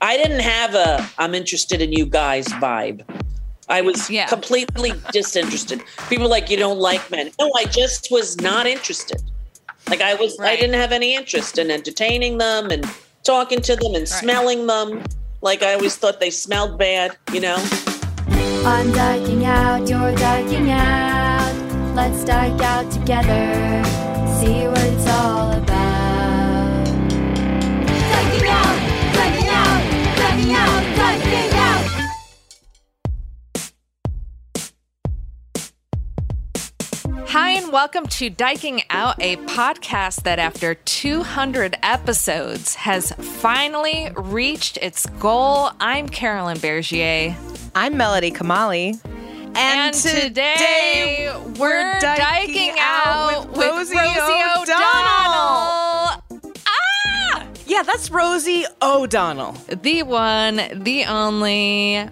[0.00, 3.02] I didn't have a I'm interested in you guys vibe.
[3.68, 4.26] I was Yeah.
[4.26, 5.82] completely disinterested.
[6.08, 7.30] People were like, you don't like men.
[7.38, 9.22] No, I just was not interested.
[9.88, 12.84] Like I was, I didn't have any interest in entertaining them and
[13.24, 15.02] talking to them and smelling them.
[15.42, 17.56] Like I always thought they smelled bad, you know?
[18.64, 21.94] I'm dyking out, you're dyking out.
[21.94, 23.84] Let's dyke out together.
[24.40, 25.59] See what it's all about.
[37.32, 44.78] Hi, and welcome to Dyking Out, a podcast that after 200 episodes has finally reached
[44.78, 45.70] its goal.
[45.78, 47.36] I'm Carolyn Bergier.
[47.76, 48.98] I'm Melody Kamali.
[49.54, 54.74] And, today, we're dyking, out, with Rosie, O'Donnell.
[56.66, 57.46] Ah!
[57.64, 59.52] Yeah, that's Rosie O'Donnell.
[59.68, 62.10] The one, the only.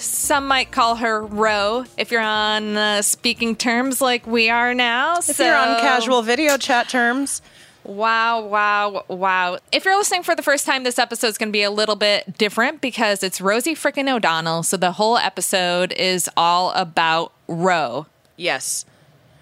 [0.00, 5.18] Some might call her Ro if you're on uh, speaking terms like we are now.
[5.18, 7.42] If you're on casual video chat terms,
[7.82, 9.58] Wow, wow, wow.
[9.72, 11.96] If you're listening for the first time, this episode is going to be a little
[11.96, 14.62] bit different because it's Rosie frickin' O'Donnell.
[14.62, 18.06] So the whole episode is all about Ro.
[18.36, 18.84] yes,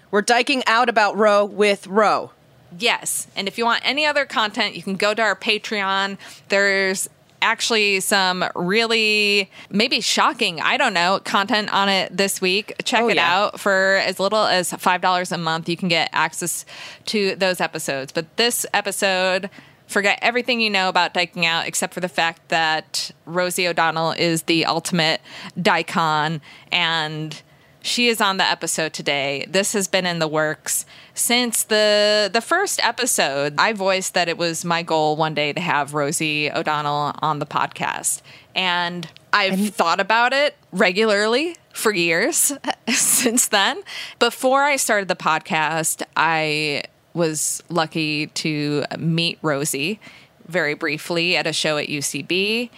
[0.09, 2.31] we're dyking out about Ro with Ro.
[2.77, 3.27] Yes.
[3.35, 6.17] And if you want any other content, you can go to our Patreon.
[6.47, 7.09] There's
[7.41, 12.73] actually some really maybe shocking, I don't know, content on it this week.
[12.83, 13.33] Check Oh, it yeah.
[13.33, 15.69] out for as little as $5 a month.
[15.69, 16.65] You can get access
[17.07, 18.11] to those episodes.
[18.11, 19.49] But this episode,
[19.87, 24.43] forget everything you know about dyking out except for the fact that Rosie O'Donnell is
[24.43, 25.21] the ultimate
[25.57, 27.41] dykon and
[27.81, 29.45] she is on the episode today.
[29.47, 30.85] This has been in the works
[31.19, 33.55] since the the first episode.
[33.57, 37.45] I voiced that it was my goal one day to have Rosie O'Donnell on the
[37.45, 38.21] podcast.
[38.55, 42.53] And I've thought about it regularly for years
[42.87, 43.81] since then.
[44.17, 49.99] Before I started the podcast, I was lucky to meet Rosie
[50.47, 52.69] very briefly at a show at UCB.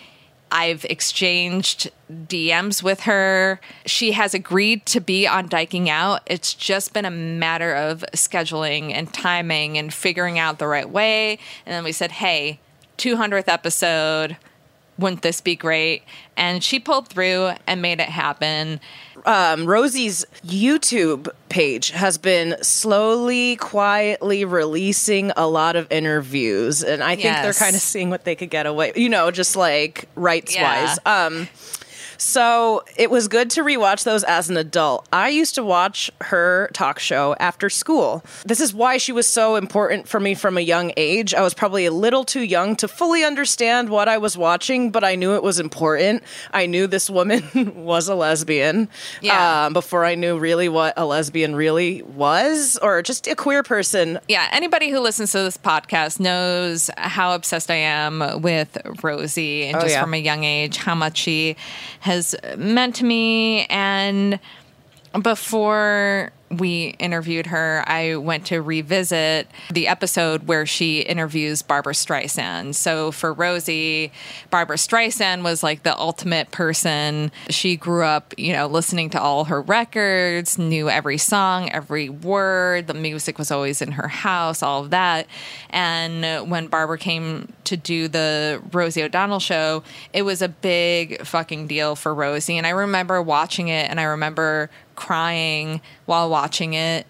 [0.51, 3.61] I've exchanged DMs with her.
[3.85, 6.21] She has agreed to be on Dyking Out.
[6.25, 11.39] It's just been a matter of scheduling and timing and figuring out the right way.
[11.65, 12.59] And then we said, hey,
[12.97, 14.37] 200th episode.
[14.97, 16.03] Wouldn't this be great?
[16.37, 18.79] And she pulled through and made it happen.
[19.25, 27.15] Um, Rosie's YouTube page has been slowly, quietly releasing a lot of interviews, and I
[27.15, 28.93] think they're kind of seeing what they could get away.
[28.95, 30.85] You know, just like rights Yeah.
[30.85, 30.99] wise.
[31.05, 31.47] Um,
[32.21, 35.07] so it was good to rewatch those as an adult.
[35.11, 38.23] I used to watch her talk show after school.
[38.45, 41.33] This is why she was so important for me from a young age.
[41.33, 45.03] I was probably a little too young to fully understand what I was watching, but
[45.03, 46.21] I knew it was important.
[46.53, 47.41] I knew this woman
[47.83, 48.87] was a lesbian
[49.21, 49.65] Yeah.
[49.65, 54.19] um, before I knew really what a lesbian really was, or just a queer person.
[54.27, 59.77] yeah, anybody who listens to this podcast knows how obsessed I am with Rosie and
[59.77, 60.01] Oh, just yeah.
[60.01, 61.55] from a young age, how much she
[62.01, 62.10] has
[62.57, 63.65] meant to me.
[63.65, 64.39] And
[65.21, 72.75] before we interviewed her, I went to revisit the episode where she interviews Barbra Streisand.
[72.75, 74.11] So for Rosie,
[74.49, 77.31] Barbra Streisand was like the ultimate person.
[77.49, 82.87] She grew up, you know, listening to all her records, knew every song, every word.
[82.87, 85.27] The music was always in her house, all of that.
[85.69, 91.67] And when Barbra came to do the Rosie O'Donnell show, it was a big fucking
[91.67, 92.57] deal for Rosie.
[92.57, 95.81] And I remember watching it and I remember crying
[96.11, 97.07] while watching it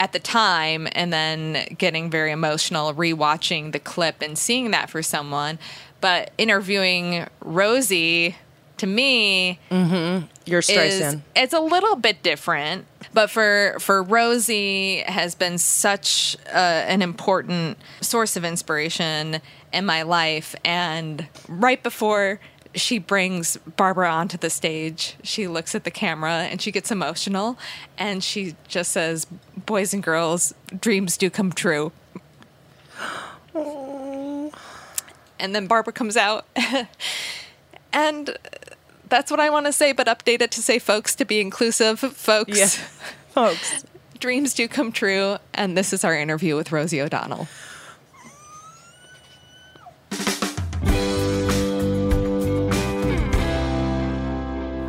[0.00, 5.02] at the time and then getting very emotional rewatching the clip and seeing that for
[5.02, 5.58] someone.
[6.00, 8.36] But interviewing Rosie
[8.78, 11.20] to me Your is Streisand.
[11.34, 12.86] it's a little bit different.
[13.12, 19.42] But for for Rosie has been such uh, an important source of inspiration
[19.74, 20.54] in my life.
[20.64, 22.40] And right before
[22.76, 27.58] she brings Barbra onto the stage, she looks at the camera and she gets emotional,
[27.98, 29.26] and she just says,
[29.56, 31.90] "Boys and girls, dreams do come true."
[35.38, 36.46] And then Barbra comes out,
[37.92, 38.36] and
[39.08, 42.00] That's what I want to say, but update it to say folks to be inclusive.
[42.00, 42.66] Folks, Yeah.
[43.30, 43.84] Folks.
[44.18, 45.36] dreams do come true.
[45.54, 47.46] And this is our interview with Rosie O'Donnell.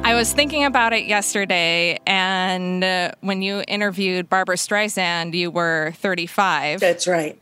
[0.08, 5.92] I was thinking about it yesterday, and uh, when you interviewed Barbra Streisand, you were
[5.98, 6.80] 35.
[6.80, 7.38] That's right.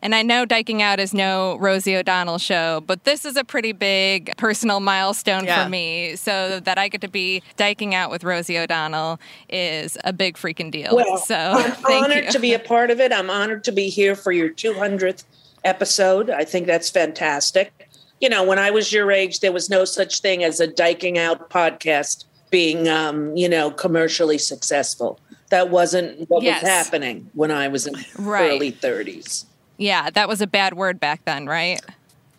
[0.00, 3.70] And I know Dyking Out is no Rosie O'Donnell show, but this is a pretty
[3.70, 5.62] big personal milestone Yeah.
[5.62, 6.16] for me.
[6.16, 10.72] So that I get to be Dyking Out with Rosie O'Donnell is a big freaking
[10.72, 10.96] deal.
[10.96, 12.30] Well, so I'm thank honored you.
[12.32, 13.12] to be a part of it.
[13.12, 15.22] I'm honored to be here for your 200th
[15.64, 16.28] episode.
[16.28, 17.77] I think that's fantastic.
[18.20, 21.16] You know, when I was your age, there was no such thing as a dyking
[21.18, 25.20] out podcast being, um, you know, commercially successful.
[25.50, 26.62] That wasn't what Yes.
[26.62, 28.50] was happening when I was in Right.
[28.50, 29.44] early 30s.
[29.76, 31.80] yeah, that was a bad word back then, right?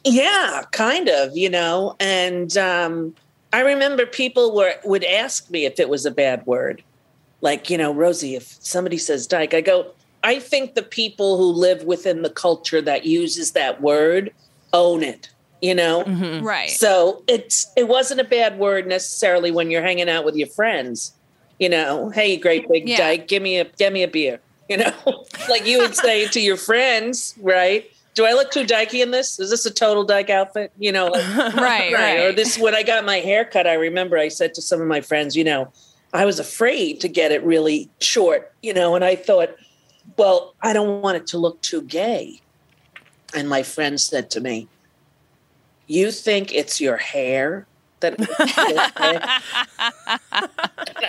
[0.03, 1.95] Yeah, kind of, you know.
[1.99, 3.15] And um,
[3.53, 6.83] I remember people were would ask me if it was a bad word.
[7.41, 9.87] Like, you know, Rosie, if somebody says dyke, I go,
[10.23, 14.33] I think the people who live within the culture that uses that word
[14.73, 15.29] own it,
[15.61, 16.03] you know?
[16.03, 16.45] Mm-hmm.
[16.45, 16.69] Right.
[16.69, 21.13] So it's it wasn't a bad word necessarily when you're hanging out with your friends.
[21.59, 22.97] You know, hey, great big Yeah.
[22.97, 24.39] dyke, give me a give me a beer.
[24.69, 24.93] You know,
[25.49, 27.89] like you would say to your friends, right?
[28.15, 29.39] Do I look too dykey in this?
[29.39, 30.71] Is this a total dyke outfit?
[30.77, 32.19] You know, like, right, right.
[32.19, 34.87] Or this when I got my hair cut, I remember I said to some of
[34.87, 35.71] my friends, you know,
[36.13, 39.55] I was afraid to get it really short, you know, and I thought,
[40.17, 42.41] well, I don't want it to look too gay.
[43.33, 44.67] And my friend said to me,
[45.89, 47.65] You think it's your hair
[47.99, 49.41] that I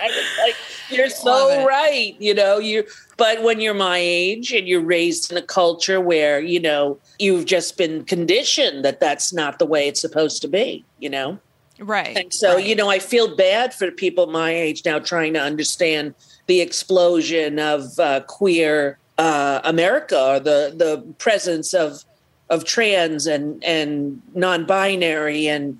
[0.07, 0.55] was like,
[0.89, 2.83] You're so right, you know, you
[3.15, 7.45] but when you're my age and you're raised in a culture where, you know, you've
[7.45, 11.39] just been conditioned that that's not the way it's supposed to be, you know?
[11.81, 12.17] right.
[12.17, 12.65] And so, right.
[12.65, 16.15] you know, I feel bad for people my age now trying to understand
[16.47, 22.03] the explosion of uh, queer uh, America or the the presence of
[22.51, 25.79] of trans and and non-binary and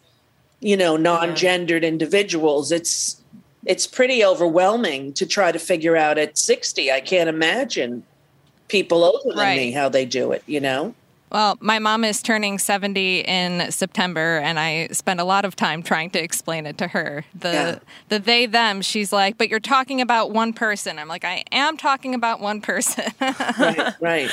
[0.61, 2.71] you know non-gendered individuals.
[2.71, 3.21] It's
[3.65, 6.91] it's pretty overwhelming to try to figure out at 60.
[6.91, 8.03] I can't imagine
[8.69, 10.95] people older than me how they do it, you know?
[11.31, 15.83] Well, my mom is turning 70 in September, and I spent a lot of time
[15.83, 17.23] trying to explain it to her.
[17.39, 17.79] The Yeah.
[18.09, 20.97] the they them, she's like, but you're talking about one person.
[20.97, 23.13] I'm like, I am talking about one person.
[23.21, 24.31] Right, right.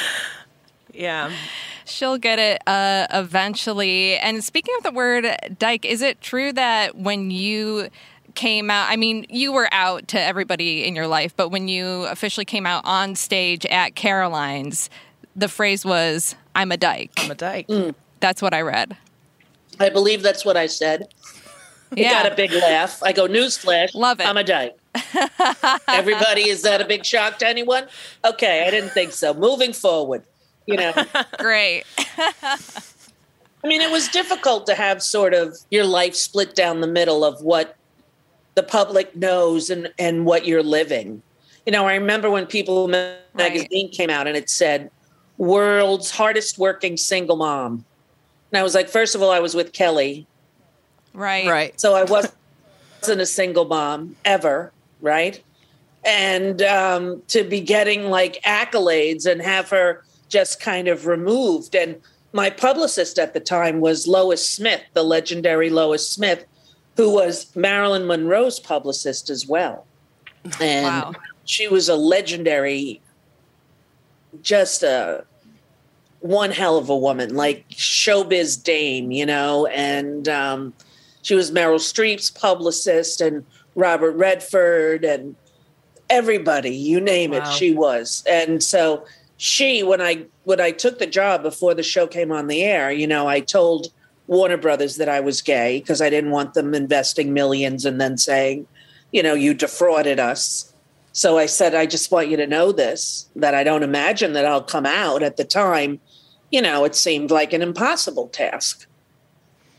[0.93, 1.31] Yeah.
[1.89, 4.17] She'll get it uh, eventually.
[4.17, 5.27] And speaking of the word
[5.59, 7.89] dyke, is it true that when you
[8.35, 12.05] came out, I mean, you were out to everybody in your life, but when you
[12.05, 14.91] officially came out on stage at Caroline's,
[15.35, 17.13] the phrase was, I'm a dyke.
[17.19, 17.69] I'm a dyke.
[18.21, 18.97] That's what I read.
[19.81, 21.09] I believe that's what I said.
[21.93, 22.23] It Yeah.
[22.23, 23.03] got a big laugh.
[23.03, 23.95] I go, newsflash.
[23.95, 24.27] Love it.
[24.27, 24.77] I'm a dyke.
[25.89, 27.87] Everybody, is that a big shock to anyone?
[28.25, 29.33] Okay, I didn't think so.
[29.33, 30.23] Moving forward,
[30.69, 30.93] you know,
[31.39, 31.85] Great.
[32.19, 37.25] I mean, it was difficult to have sort of your life split down the middle
[37.25, 37.77] of what
[38.55, 41.23] the public knows and, and what you're living.
[41.67, 44.91] You know, I remember when People Ma- magazine came out and it said,
[45.39, 47.85] world's hardest working single mom.
[48.53, 50.27] And I was like, first of all, I was with Kelly,
[51.19, 51.49] Right.
[51.49, 51.81] Right.
[51.81, 55.43] So I wasn't a single mom ever, right?
[56.05, 61.75] And um, to be getting like accolades and have her just kind of removed.
[61.75, 61.97] And
[62.33, 66.45] my publicist at the time was Lois Smith, the legendary Lois Smith,
[66.97, 69.87] who was Marilyn Monroe's publicist as well.
[70.61, 71.13] And Wow.
[71.45, 73.01] she was a legendary,
[74.43, 75.25] just a
[76.21, 80.75] one hell of a woman, like showbiz dame, you know, and um,
[81.23, 83.45] she was Meryl Streep's publicist and
[83.77, 85.37] Robert Redford and
[86.11, 88.25] everybody, you name it, she was.
[88.29, 89.05] And so
[89.39, 92.91] she, when I when I took the job before the show came on the air,
[92.91, 93.87] you know, I told
[94.27, 98.19] Warner Brothers that I was gay because I didn't want them investing millions and then
[98.19, 98.67] saying,
[99.13, 100.73] you know, you defrauded us.
[101.13, 104.45] So I said, I just want you to know this, that I don't imagine that
[104.45, 106.01] I'll come out at the time.
[106.51, 108.87] You know, it seemed like an impossible task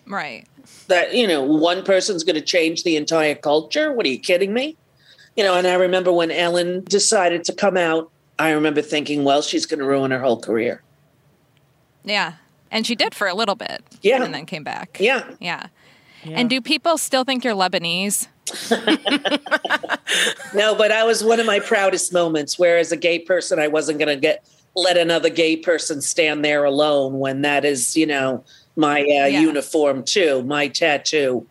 [0.05, 0.47] Right.
[0.87, 4.53] that you know one person's going to change the entire culture what are you kidding
[4.53, 4.75] me
[5.35, 9.41] you know and i remember when ellen decided to come out i remember thinking well
[9.41, 10.81] she's going to ruin her whole career
[12.03, 12.33] Yeah.
[12.71, 13.83] And she did for a little bit.
[14.03, 14.23] Yeah.
[14.23, 14.97] And then came back.
[14.99, 15.67] yeah Yeah.
[16.25, 18.27] And do people still think you're Lebanese?
[20.55, 23.67] no but i was one of my proudest moments where as a gay person i
[23.67, 24.43] wasn't going to get
[24.75, 28.43] let another gay person stand there alone when that is you know
[28.75, 31.45] my uh, uniform too my tattoo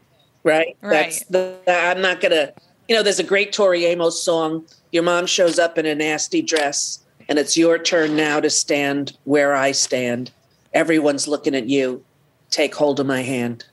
[0.44, 0.76] right?
[0.80, 0.90] Right.
[0.90, 2.52] That's the, I'm not gonna.
[2.88, 4.64] You know, there's a great Tori Amos song.
[4.90, 9.16] Your mom shows up in a nasty dress, and it's your turn now to stand
[9.24, 10.30] where I stand.
[10.72, 12.04] Everyone's looking at you.
[12.50, 13.64] Take hold of my hand.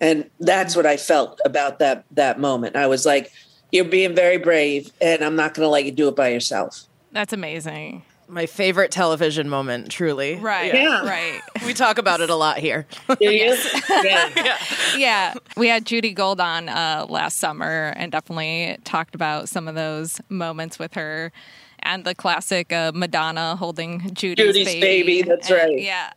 [0.00, 2.76] And that's what I felt about that that moment.
[2.76, 3.32] I was like,
[3.70, 6.82] "You're being very brave, and I'm not going to let you do it by yourself."
[7.12, 8.02] That's amazing.
[8.28, 10.36] My favorite television moment, truly.
[10.36, 10.72] Right.
[10.74, 11.04] Yeah.
[11.06, 11.40] Right.
[11.66, 12.86] We talk about it a lot here.
[13.08, 13.56] Do you?
[14.02, 14.58] yeah.
[14.96, 19.74] yeah, we had Judy Gold on uh, last summer and definitely talked about some of
[19.74, 21.32] those moments with her
[21.80, 25.80] and the classic uh, Madonna holding Judy's, Judy's baby, that's And- right.
[25.80, 26.10] Yeah.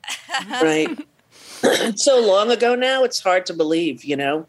[0.62, 0.98] right.
[1.64, 4.48] it's so long ago now, it's hard to believe, you know?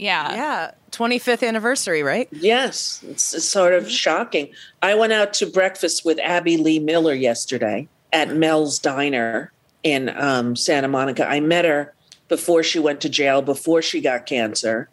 [0.00, 0.34] Yeah.
[0.34, 0.70] yeah.
[0.92, 2.28] 25th anniversary, right?
[2.32, 4.50] Yes, it's, it's sort of shocking.
[4.82, 9.52] I went out to breakfast with Abby Lee Miller yesterday at Mel's Diner
[9.82, 11.28] in um, Santa Monica.
[11.28, 11.94] I met her
[12.28, 14.88] before she went to jail, before she got cancer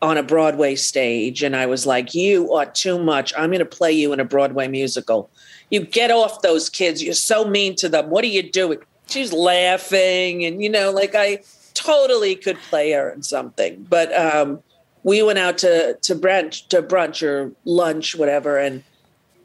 [0.00, 1.42] on a Broadway stage.
[1.42, 3.32] And I was like, You are too much.
[3.36, 5.30] I'm going to play you in a Broadway musical.
[5.70, 7.02] You get off those kids.
[7.02, 8.10] You're so mean to them.
[8.10, 8.78] What are you doing?
[9.08, 10.44] She's laughing.
[10.44, 11.40] And, you know, like I
[11.74, 13.86] totally could play her in something.
[13.88, 14.62] But, um,
[15.02, 18.82] we went out to to brunch to brunch or lunch whatever and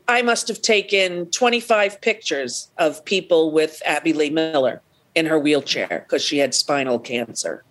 [0.08, 4.82] i must have taken 25 pictures of people with abby lee miller
[5.16, 7.64] in her wheelchair because she had spinal cancer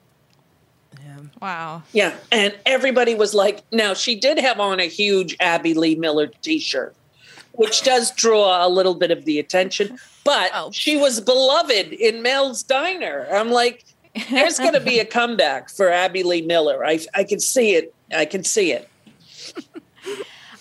[1.40, 1.82] Wow.
[1.92, 6.26] yeah and everybody was like now she did have on a huge abby lee miller
[6.26, 6.94] t-shirt
[7.52, 10.70] which does draw a little bit of the attention but Oh.
[10.72, 13.84] she was beloved in mel's diner i'm like
[14.30, 17.94] there's going to be a comeback for abby lee miller i, I can see it
[18.14, 18.88] i can see it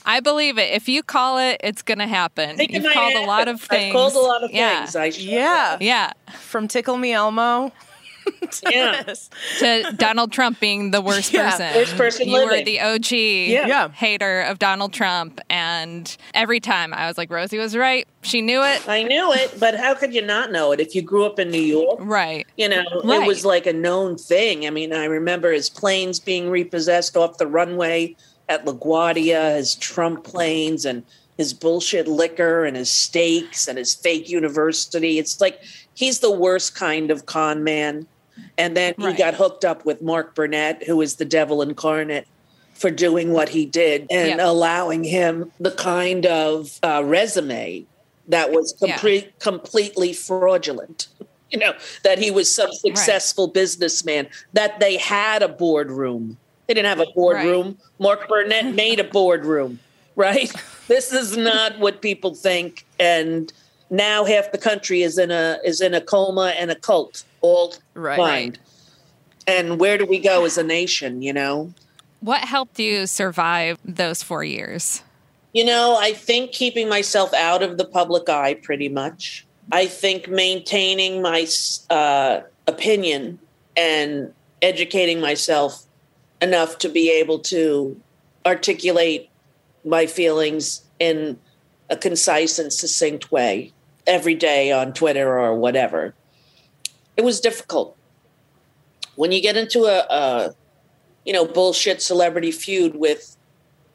[0.09, 0.73] I believe it.
[0.73, 2.57] If you call it, it's going to happen.
[2.57, 3.87] You've called a lot of things.
[3.87, 4.79] I've called a lot of yeah.
[4.79, 4.95] things.
[4.95, 5.77] I should- Yeah.
[5.81, 6.13] Yeah.
[6.39, 7.73] From Tickle Me Elmo.
[8.69, 9.03] Yeah.
[9.59, 11.75] To Donald Trump being the worst Yeah, person.
[11.75, 13.89] worst person You were the OG Yeah.
[13.89, 15.39] hater of Donald Trump.
[15.49, 18.07] And every time I was like, Rosie was right.
[18.21, 18.87] She knew it.
[18.87, 21.49] I knew it, but how could you not know it if you grew up in
[21.49, 21.97] New York?
[22.01, 22.45] Right.
[22.57, 23.23] You know, Right.
[23.23, 24.65] it was like a known thing.
[24.65, 28.15] I mean, I remember his planes being repossessed off the runway
[28.49, 31.03] at LaGuardia, his Trump planes and
[31.37, 35.19] his bullshit liquor and his steaks and his fake university.
[35.19, 35.61] It's like
[35.93, 38.07] he's the worst kind of con man.
[38.57, 39.17] And then he Right.
[39.17, 42.25] got hooked up with Mark Burnett, who is the devil incarnate,
[42.73, 47.85] for doing what he did and allowing him the kind of uh, resume
[48.27, 49.21] that was Yeah.
[49.39, 51.07] completely fraudulent.
[51.49, 56.37] You know, that he was some successful businessman, that they had a boardroom.
[56.67, 57.77] They didn't have a boardroom.
[57.99, 59.79] Mark Burnett made a boardroom,
[60.17, 60.51] right?
[60.89, 62.83] This is not what people think.
[62.99, 63.53] And
[63.89, 67.73] now half the country is in a is in a coma and a cult, all
[67.93, 68.17] Right.
[68.17, 68.59] blind.
[69.45, 71.73] And where do we go as a nation, you know?
[72.19, 75.03] What helped you survive those four years?
[75.53, 79.45] You know, I think keeping myself out of the public eye pretty much.
[79.71, 81.47] I think maintaining my
[81.89, 83.39] uh, opinion
[83.75, 85.83] and educating myself
[86.41, 87.99] enough to be able to
[88.45, 89.29] articulate
[89.83, 91.37] my feelings in
[91.89, 93.71] a concise and succinct way
[94.05, 96.13] every day on Twitter or whatever.
[97.17, 97.97] It was difficult.
[99.15, 100.55] When you get into a, a
[101.25, 103.35] you know, bullshit celebrity feud with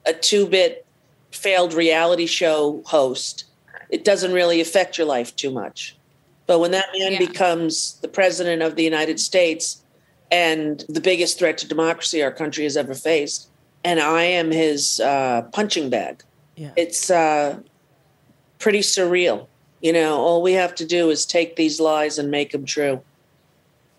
[0.05, 0.85] a two bit
[1.31, 3.45] failed reality show host,
[3.89, 5.97] it doesn't really affect your life too much.
[6.47, 7.19] But when that man Yeah.
[7.19, 9.83] becomes the president of the United States
[10.31, 13.49] and the biggest threat to democracy our country has ever faced,
[13.85, 16.23] and I am his uh, punching bag,
[16.57, 16.71] Yeah.
[16.77, 17.61] it's uh,
[18.59, 19.47] pretty surreal.
[19.81, 23.03] You know, all we have to do is take these lies and make them true.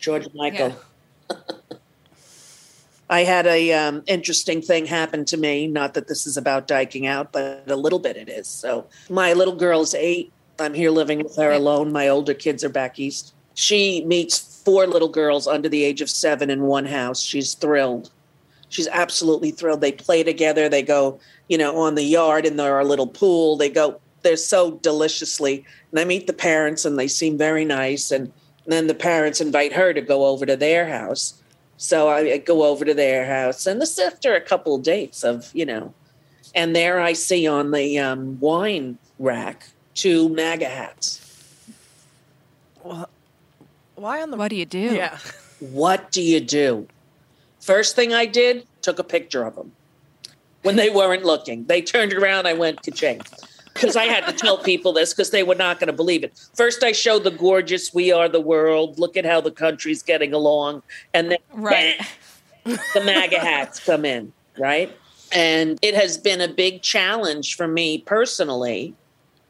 [0.04, 0.76] George Michael.
[3.10, 5.66] I had a um, interesting thing happen to me.
[5.66, 8.46] Not that this is about diking out, but a little bit it is.
[8.50, 10.34] So my little girl's eight.
[10.60, 11.94] I'm here living with her alone.
[11.94, 13.34] My older kids are back east.
[13.54, 17.22] She meets four little girls under the age of seven in one house.
[17.22, 18.12] She's thrilled.
[18.68, 19.80] She's absolutely thrilled.
[19.80, 20.68] They play together.
[20.68, 21.18] They go,
[21.48, 23.56] you know, on the yard in their little pool.
[23.56, 24.02] They go.
[24.22, 25.64] They're so deliciously.
[25.92, 28.12] And I meet the parents, and they seem very nice.
[28.12, 28.34] And
[28.66, 31.42] then the parents invite her to go over to their house.
[31.78, 35.24] So I, I go over to their house, and this after a couple of dates
[35.24, 35.94] of you know,
[36.56, 41.20] and there I see on the um, wine rack two MAGA hats.
[43.96, 44.96] Why on the What do you do?
[44.96, 45.18] Yeah.
[45.60, 46.88] What do you do?
[47.60, 49.72] First thing I did, took a picture of them
[50.64, 51.66] when they weren't looking.
[51.66, 53.22] They turned around, I went ka-ching.
[53.74, 56.40] Because I had to tell people this because they were not going to believe it.
[56.54, 60.34] First, I showed the gorgeous "We Are the World." Look at how the country's getting
[60.34, 61.96] along, and then Right.
[62.64, 64.96] the MAGA hats come in, right?
[65.32, 68.94] And it has been a big challenge for me personally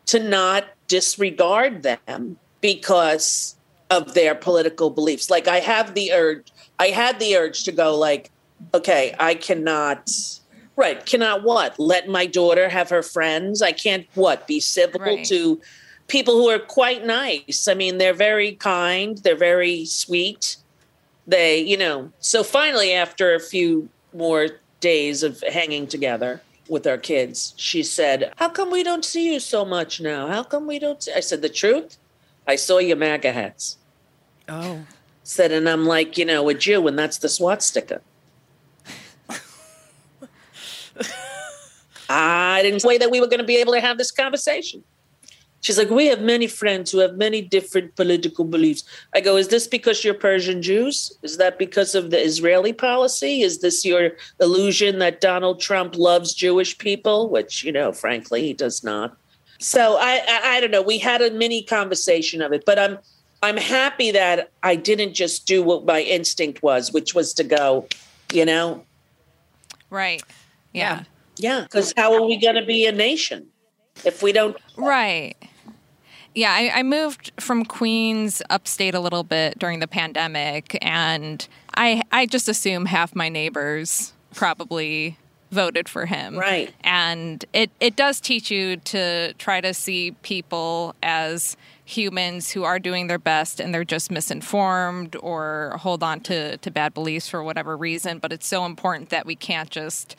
[0.06, 3.56] to not disregard them because
[3.90, 5.30] of their political beliefs.
[5.30, 8.32] Like I have the urge, I had the urge to go like,
[8.74, 10.10] okay, I cannot
[10.76, 11.78] right, cannot what?
[11.80, 13.62] Let my daughter have her friends.
[13.62, 14.48] I can't what?
[14.48, 15.26] Be civil Right.
[15.26, 15.62] to
[16.08, 17.68] people who are quite nice.
[17.68, 20.58] I mean, they're very kind, they're very sweet.
[21.26, 24.48] They, you know, so finally after a few more
[24.82, 29.40] days of hanging together with our kids, she said, How come we don't see you
[29.40, 30.28] so much now?
[30.28, 31.14] How come we don't see?
[31.14, 31.98] I said, The truth?
[32.46, 33.78] I saw your MAGA hats.
[34.50, 34.80] Oh.
[35.24, 38.02] Said, and I'm like, you know, a Jew, and that's the swastika.
[42.14, 44.84] I didn't say that we were going to be able to have this conversation.
[45.62, 48.84] She's like, we have many friends who have many different political beliefs.
[49.16, 51.18] I go, is this because you're Persian Jews?
[51.22, 53.44] Is that because of the Israeli policy?
[53.44, 57.30] Is this your illusion that Donald Trump loves Jewish people?
[57.30, 59.16] Which, you know, frankly, he does not.
[59.60, 60.82] So I, I, I don't know.
[60.82, 62.98] We had a mini conversation of it, but I'm,
[63.42, 67.88] I'm happy that I didn't just do what my instinct was, which was to go,
[68.34, 68.84] you know,
[69.94, 70.24] Right.
[70.74, 70.96] Yeah.
[70.96, 71.04] yeah,
[71.36, 73.48] because how are we going to be a nation
[74.06, 74.58] if we don't?
[74.78, 75.36] Right.
[76.36, 82.02] Yeah, I, I moved from Queens upstate a little bit during the pandemic, and I
[82.12, 85.18] I just assume half my neighbors probably
[85.54, 86.38] voted for him.
[86.38, 86.74] Right.
[86.84, 92.80] And it, it does teach you to try to see people as humans who are
[92.80, 97.44] doing their best and they're just misinformed or hold on to, to bad beliefs for
[97.44, 98.18] whatever reason.
[98.18, 100.16] But it's so important that we can't just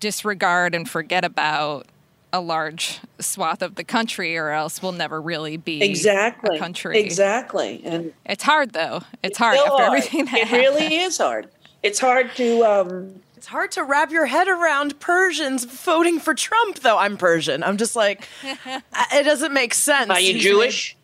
[0.00, 1.86] disregard and forget about
[2.32, 6.56] a large swath of the country or else we'll never really be Exactly.
[6.56, 6.98] a country.
[6.98, 7.82] Exactly.
[7.84, 9.02] And It's hard though.
[9.22, 9.82] It's hard after hard.
[9.82, 10.76] everything that it happened.
[10.76, 11.48] really is hard.
[11.82, 16.78] It's hard to um It's hard to wrap your head around Persians voting for Trump,
[16.78, 16.96] though.
[16.96, 17.62] I'm Persian.
[17.62, 20.08] I'm just like, it doesn't make sense.
[20.10, 20.96] are you He's Jewish?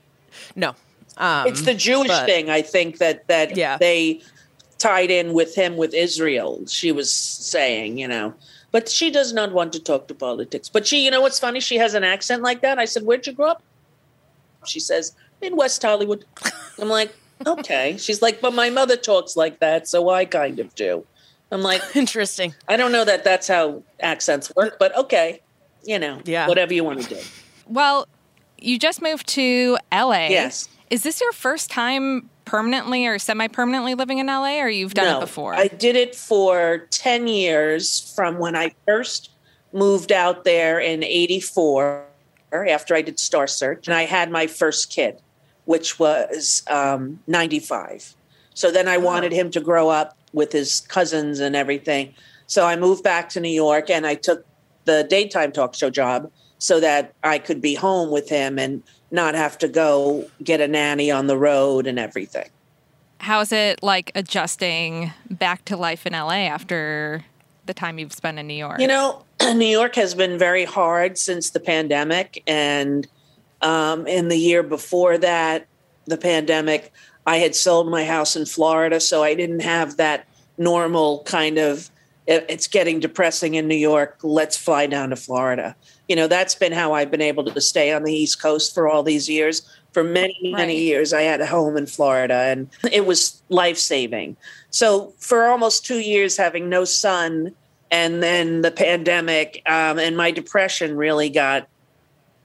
[0.57, 0.75] made- no.
[1.19, 3.77] Um, it's the Jewish but- thing I think that that Yeah.
[3.77, 4.23] they
[4.79, 6.63] tied in with him with Israel.
[6.69, 8.33] She was saying, you know.
[8.71, 10.69] But she does not want to talk to politics.
[10.69, 11.61] But she, you know what's funny?
[11.61, 12.79] She has an accent like that.
[12.79, 13.63] I said, Where'd you grow up?
[14.67, 16.25] She says, In West Hollywood.
[16.79, 17.15] I'm like,
[17.47, 17.97] okay.
[17.99, 21.07] She's like, but my mother talks like that, so I kind of do.
[21.51, 22.55] I'm like, Interesting.
[22.69, 25.41] I don't know that that's how accents work, but okay,
[25.85, 26.47] you know, Yeah.
[26.47, 27.21] whatever you want to do.
[27.67, 28.07] Well,
[28.59, 30.27] you just moved to LA.
[30.29, 30.69] Yes.
[30.91, 35.17] Is this your first time permanently or semi permanently living in LA or you've done
[35.17, 35.55] it before?
[35.55, 39.31] I did it for 10 years from when I first
[39.73, 42.05] moved out there in 84
[42.53, 43.87] after I did Star Search.
[43.87, 45.21] And I had my first kid,
[45.67, 48.15] which was um, 95.
[48.55, 52.15] So then I wanted him to grow up with his cousins and everything.
[52.47, 54.47] So I moved back to New York and I took
[54.85, 59.35] the daytime talk show job so that I could be home with him and not
[59.35, 62.49] have to go get a nanny on the road and everything.
[63.21, 67.25] How's it like adjusting back to life in LA after
[67.67, 68.81] the time you've spent in New York?
[68.81, 72.43] You know, New York has been very hard since the pandemic.
[72.47, 73.07] And
[73.63, 75.67] um, in the year before that,
[76.07, 76.93] the pandemic,
[77.27, 79.01] I had sold my house in Florida.
[79.01, 81.91] So I didn't have that normal kind of,
[82.27, 84.19] it's getting depressing in New York.
[84.23, 85.77] Let's fly down to Florida.
[86.09, 88.89] You know, that's been how I've been able to stay on the East Coast for
[88.89, 89.63] all these years.
[89.93, 90.83] For many, many Right.
[90.83, 94.37] years, I had a home in Florida and it was life saving.
[94.71, 97.55] So for almost two years, having no sun,
[97.91, 101.69] and then the pandemic um, and my depression really got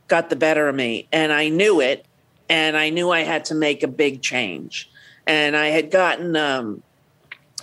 [0.07, 2.05] got the better of me, and I knew it,
[2.49, 4.89] and I knew I had to make a big change,
[5.25, 6.83] and I had gotten um,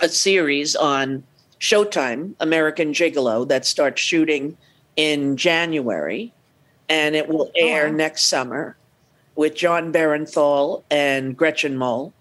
[0.00, 1.22] a series on
[1.60, 4.56] Showtime, American Gigolo, that starts shooting
[4.96, 6.32] in January,
[6.88, 7.96] and it will air wow.
[7.96, 8.76] next summer
[9.34, 12.12] with Jon Bernthal and Gretchen Mol.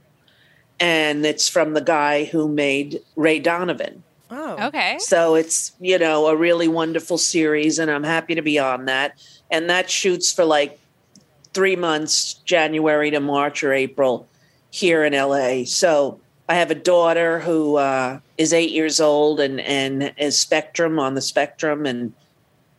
[0.80, 4.04] And it's from the guy who made Ray Donovan.
[4.32, 4.68] Oh.
[4.68, 4.98] okay.
[5.00, 9.20] So it's, you know, a really wonderful series, and I'm happy to be on that.
[9.50, 10.80] And that shoots for like
[11.54, 14.28] three months, January to March or April
[14.72, 15.66] here in LA.
[15.66, 21.00] So I have a daughter who uh, is eight years old and, and is spectrum
[21.00, 22.14] on the spectrum and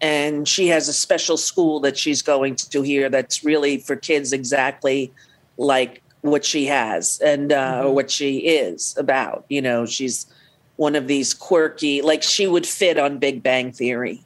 [0.00, 4.32] and she has a special school that she's going to here that's really for kids
[4.32, 5.12] exactly
[5.58, 9.44] like what she has and uh, or what she is about.
[9.48, 10.26] You know, she's
[10.76, 14.22] one of these quirky, like she would fit on Big Bang Theory,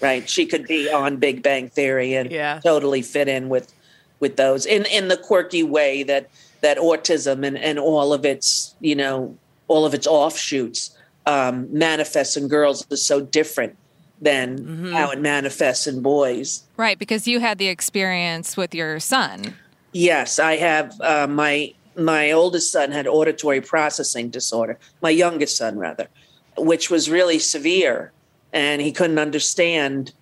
[0.00, 0.28] right?
[0.28, 2.60] She could be on Big Bang Theory and Yeah.
[2.62, 3.72] totally fit in with
[4.18, 6.28] with those in in the quirky way that
[6.60, 12.36] that autism and and all of its you know all of its offshoots um, manifests
[12.36, 13.76] in girls is so different
[14.22, 16.62] than how it manifests in boys.
[16.76, 19.54] Right, because you had the experience with your son.
[19.92, 20.98] Yes, I have.
[21.00, 24.78] Uh, my my oldest son had auditory processing disorder.
[25.02, 26.08] My youngest son, rather,
[26.56, 28.12] which was really severe,
[28.52, 30.12] and he couldn't understand.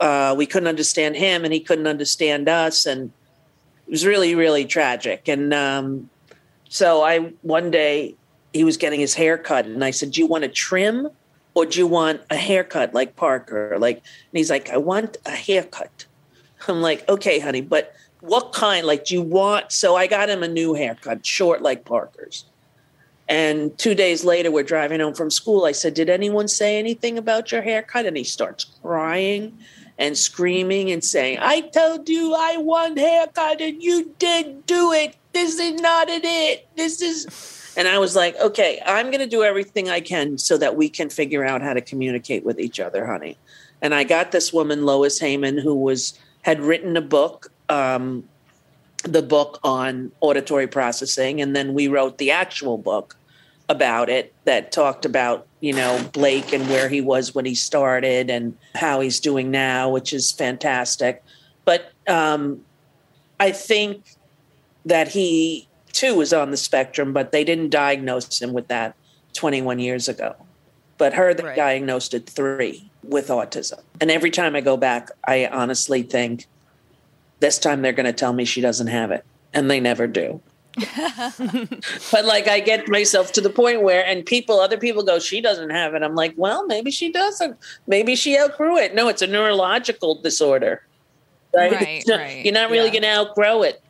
[0.00, 3.12] Uh, we couldn't understand him, and he couldn't understand us, and
[3.86, 5.28] it was really, really tragic.
[5.28, 6.10] And um,
[6.68, 8.16] so I one day
[8.52, 11.08] he was getting his hair cut, and I said, "Do you want a trim,
[11.54, 15.30] or do you want a haircut like Parker?" Like, and he's like, "I want a
[15.30, 16.06] haircut."
[16.68, 20.42] I'm like, "Okay, honey, but." what kind like do you want so i got him
[20.42, 22.44] a new haircut short like parker's
[23.28, 27.18] and two days later we're driving home from school i said did anyone say anything
[27.18, 29.58] about your haircut and he starts crying
[29.98, 35.16] and screaming and saying i told you i want haircut and you didn't do it
[35.32, 37.26] this is not it this is
[37.76, 40.88] and i was like okay i'm going to do everything i can so that we
[40.88, 43.36] can figure out how to communicate with each other honey
[43.80, 48.24] and i got this woman lois heyman who was had written a book um,
[49.04, 53.16] the book on auditory processing, and then we wrote the actual book
[53.68, 58.30] about it that talked about you know Blake and where he was when he started
[58.30, 61.22] and how he's doing now, which is fantastic.
[61.64, 62.64] But um,
[63.40, 64.16] I think
[64.84, 68.94] that he too was on the spectrum, but they didn't diagnose him with that
[69.34, 70.34] 21 years ago.
[70.98, 71.56] But her, they Right.
[71.56, 73.80] diagnosed at three with autism.
[74.00, 76.46] And every time I go back, I honestly think
[77.40, 79.24] this time they're going to tell me she doesn't have it.
[79.52, 80.40] And they never do.
[82.10, 85.40] but like I get myself to the point where, and people, other people go, she
[85.40, 86.02] doesn't have it.
[86.02, 87.58] I'm like, well, maybe she doesn't.
[87.86, 88.94] Maybe she outgrew it.
[88.94, 90.80] No, it's a neurological disorder.
[91.54, 91.72] Right?
[91.72, 92.44] Right, right.
[92.44, 92.92] You're not really Yeah.
[93.00, 93.81] going to outgrow it.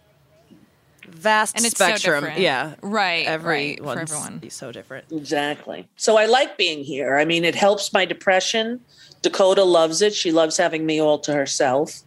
[1.23, 2.21] Vast And it's so spectrum.
[2.25, 2.41] different.
[2.41, 2.75] yeah.
[2.83, 4.51] Right, right, for Everyone's everyone.
[4.51, 5.05] so different.
[5.11, 5.89] Exactly.
[5.97, 7.17] So I like being here.
[7.17, 8.81] I mean, it helps my depression.
[9.23, 10.15] Dakota loves it.
[10.15, 12.01] She loves having me all to herself.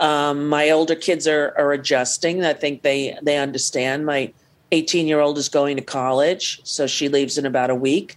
[0.00, 2.44] Um, my older kids are, are adjusting.
[2.44, 4.04] I think they they understand.
[4.04, 4.32] My
[4.72, 8.16] 18 year old is going to college, so she leaves in about a week.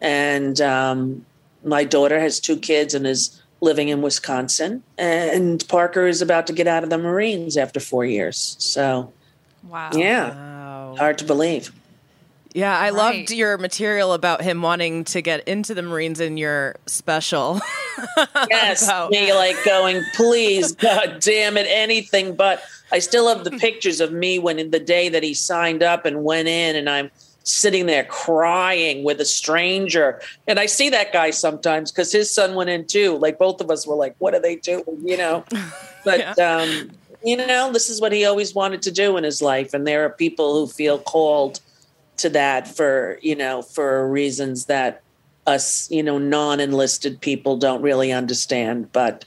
[0.00, 1.24] And um,
[1.64, 4.82] my daughter has two kids and is living in Wisconsin.
[4.98, 8.56] And Parker is about to get out of the Marines after four years.
[8.58, 9.12] So
[9.62, 9.90] Wow.
[9.94, 10.96] yeah, Wow.
[10.98, 11.72] hard to believe.
[12.52, 12.94] Yeah, I Right.
[12.94, 17.60] loved your material about him wanting to get into the Marines in your special.
[18.48, 22.62] Yes, about- me like going, please, God damn it, anything but.
[22.92, 26.06] I still have the pictures of me when in the day that he signed up
[26.06, 27.10] and went in, and I'm
[27.44, 30.20] sitting there crying with a stranger.
[30.48, 33.16] And I see that guy sometimes because his son went in too.
[33.18, 34.84] Like both of us were like, what are they doing?
[35.04, 35.44] You know?
[36.04, 36.90] But, um,
[37.22, 39.74] you know, this is what he always wanted to do in his life.
[39.74, 41.60] And there are people who feel called
[42.18, 45.02] to that for, you know, for reasons that
[45.46, 48.92] us, you know, non enlisted people don't really understand.
[48.92, 49.24] But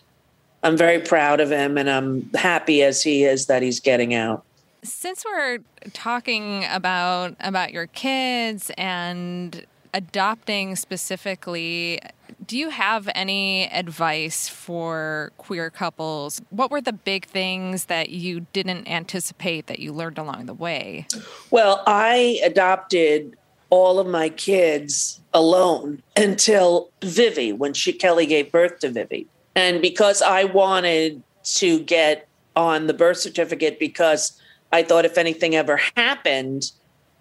[0.64, 4.44] I'm very proud of him and I'm happy as he is that he's getting out.
[4.84, 5.60] Since we're
[5.94, 12.00] talking about about your kids and adopting specifically,
[12.46, 16.42] do you have any advice for queer couples?
[16.50, 21.08] What were the big things that you didn't anticipate that you learned along the way?
[21.52, 23.38] Well, I adopted
[23.70, 29.28] all of my kids alone until Vivi, when she Kelly gave birth to Vivi.
[29.56, 31.24] And because I wanted
[31.56, 34.40] to get on the birth certificate because
[34.72, 36.72] I thought if anything ever happened,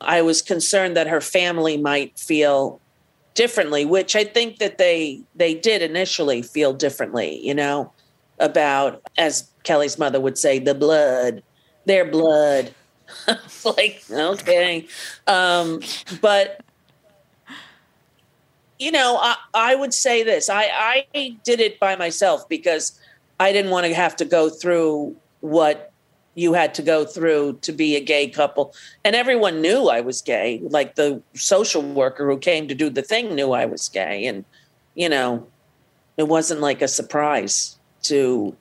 [0.00, 2.81] I was concerned that her family might feel
[3.34, 7.92] differently, which I think that they they did initially feel differently, you know,
[8.38, 11.42] about as Kelly's mother would say, the blood,
[11.84, 12.74] their blood.
[13.64, 14.88] Like, okay.
[15.26, 15.80] Um,
[16.20, 16.62] but
[18.82, 20.50] you know, I, I would say this.
[20.50, 22.98] I, I did it by myself because
[23.38, 25.91] I didn't want to have to go through what
[26.34, 28.74] you had to go through to be a gay couple.
[29.04, 30.60] And everyone knew I was gay.
[30.62, 34.26] Like the social worker who came to do the thing knew I was gay.
[34.26, 34.44] And,
[34.94, 35.46] you know,
[36.16, 38.56] it wasn't like a surprise to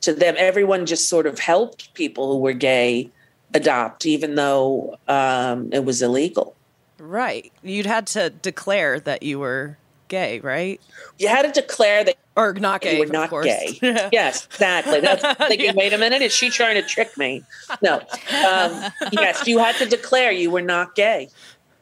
[0.00, 0.34] to them.
[0.38, 3.10] Everyone just sort of helped people who were gay
[3.54, 6.54] adopt, even though um, it was illegal.
[6.98, 7.50] right.
[7.62, 10.80] You'd had to declare that you were gay, right?
[11.18, 12.94] You had to declare that Or not gay.
[12.94, 13.78] you were not gay.
[14.12, 15.00] yes, exactly.
[15.00, 17.44] That's thinking, wait a minute, is she trying to trick me?
[17.82, 17.96] No.
[17.96, 21.28] Um, yes, you had to declare you were not gay.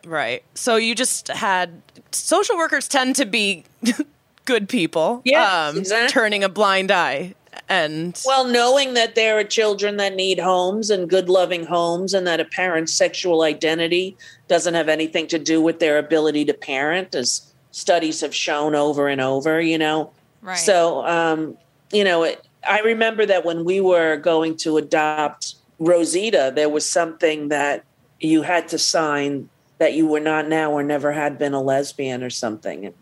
[0.04, 0.42] Right.
[0.54, 3.64] So you just had social workers tend to be
[4.44, 5.22] good people.
[5.24, 6.08] Yes, um, exactly.
[6.12, 7.34] turning a blind eye
[7.68, 12.26] and Well, knowing that there are children that need homes and good, loving homes, and
[12.26, 17.14] that a parent's sexual identity doesn't have anything to do with their ability to parent,
[17.14, 20.10] as studies have shown over and over, you know.
[20.40, 20.56] Right.
[20.56, 21.58] So, um,
[21.92, 26.88] you know, it, I remember that when we were going to adopt Rosita, there was
[26.88, 27.84] something that
[28.18, 32.24] you had to sign that you were not now or never had been a lesbian
[32.24, 32.94] or something.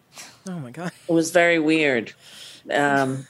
[0.49, 2.13] oh my god, It was very weird.
[2.69, 3.29] Um,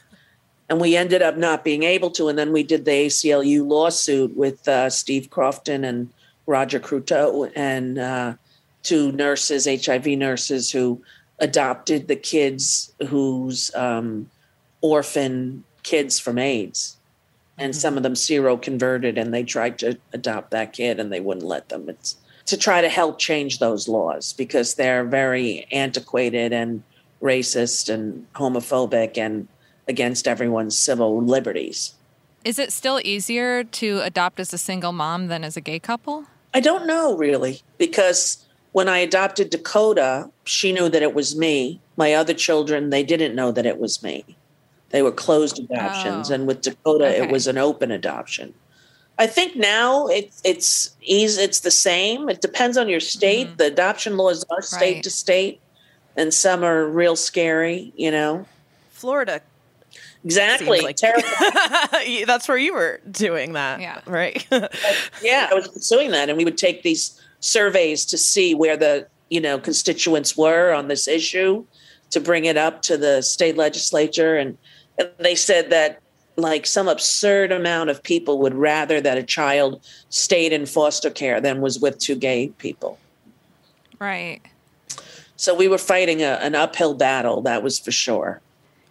[0.70, 2.28] and we ended up not being able to.
[2.28, 6.08] And then we did the ACLU lawsuit with uh, Steve Lofton and
[6.46, 8.34] Roger Croteau and uh,
[8.82, 11.02] two nurses, HIV nurses, who
[11.44, 14.30] adopted the kids whose um,
[14.80, 16.96] orphan kids from AIDS.
[17.58, 21.46] And some of them seroconverted and they tried to adopt that kid and they wouldn't
[21.46, 21.88] let them.
[21.88, 26.82] It's to try to help change those laws because they're very antiquated and
[27.22, 29.46] racist and homophobic and
[29.86, 31.94] against everyone's civil liberties.
[32.42, 36.24] Is it still easier to adopt as a single mom than as a gay couple?
[36.54, 38.43] I don't know really because
[38.74, 41.80] when I adopted Dakota, she knew that it was me.
[41.96, 44.24] My other children, they didn't know that it was me.
[44.90, 46.34] They were closed adoptions, Oh.
[46.34, 47.22] and with Dakota, Okay.
[47.22, 48.52] it was an open adoption.
[49.16, 51.40] I think now it, it's easy.
[51.40, 52.28] It's the same.
[52.28, 53.58] It depends on your state.
[53.58, 54.94] The adoption laws are state Mm-hmm.
[54.96, 55.02] Right.
[55.04, 55.60] to state,
[56.16, 57.92] and some are real scary.
[57.96, 58.46] You know
[58.90, 59.40] Florida.
[60.24, 60.80] exactly.
[60.80, 60.96] Like-.
[62.26, 64.00] That's where you were doing that, Yeah.
[64.06, 64.44] right?
[65.22, 69.06] yeah, I was pursuing that, and we would take these surveys to see where the
[69.30, 71.64] you know constituents were on this issue,
[72.10, 74.56] to bring it up to the state legislature, and,
[74.98, 76.00] and they said that
[76.36, 81.40] like some absurd amount of people would rather that a child stayed in foster care
[81.40, 82.98] than was with two gay people.
[84.00, 84.40] Right.
[85.36, 88.40] So we were fighting a, an uphill battle, that was for sure.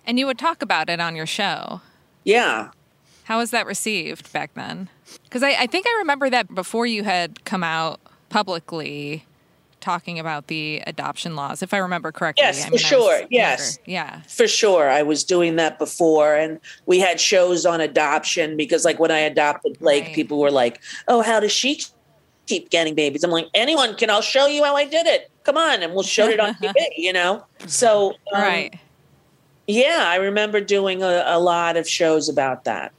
[0.06, 1.82] And you would talk about it on your show.
[2.24, 2.70] Yeah,
[3.26, 4.90] How was that received back then?
[5.24, 8.00] Because I, I think I remember that before you had come out
[8.34, 9.24] publicly
[9.80, 12.44] talking about the adoption laws, if I remember correctly.
[12.44, 13.14] Yes, I for mean, was sure.
[13.20, 13.28] younger.
[13.30, 13.78] Yes.
[13.86, 14.22] Yeah.
[14.22, 14.90] For sure.
[14.90, 16.34] I was doing that before.
[16.34, 20.16] And we had shows on adoption because, like, when I adopted Blake, Right.
[20.16, 21.82] people were like, oh, how does she
[22.48, 23.24] keep getting babies?
[23.24, 24.10] I'm like, anyone can.
[24.10, 25.30] I'll show you how I did it.
[25.44, 25.84] Come on.
[25.84, 27.46] And we'll show it on TV, you know?
[27.68, 28.74] So, um, right.
[29.68, 32.94] yeah, I remember doing a, a lot of shows about that.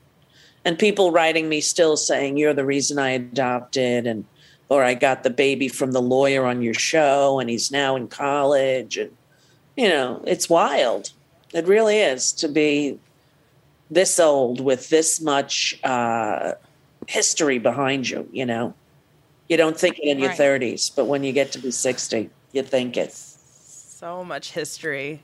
[0.64, 4.06] And people writing me still saying, you're the reason I adopted.
[4.06, 4.26] And,
[4.74, 8.08] or I got the baby from the lawyer on your show and he's now in
[8.08, 8.96] college.
[8.98, 9.16] And,
[9.76, 11.10] you know, it's wild.
[11.52, 12.98] It really is to be
[13.90, 16.52] this old with this much uh,
[17.06, 18.74] history behind you, you know.
[19.48, 20.38] You don't think it in your Right.
[20.38, 23.12] 30s, but when you get to be 60, you think it.
[23.12, 25.20] so much history.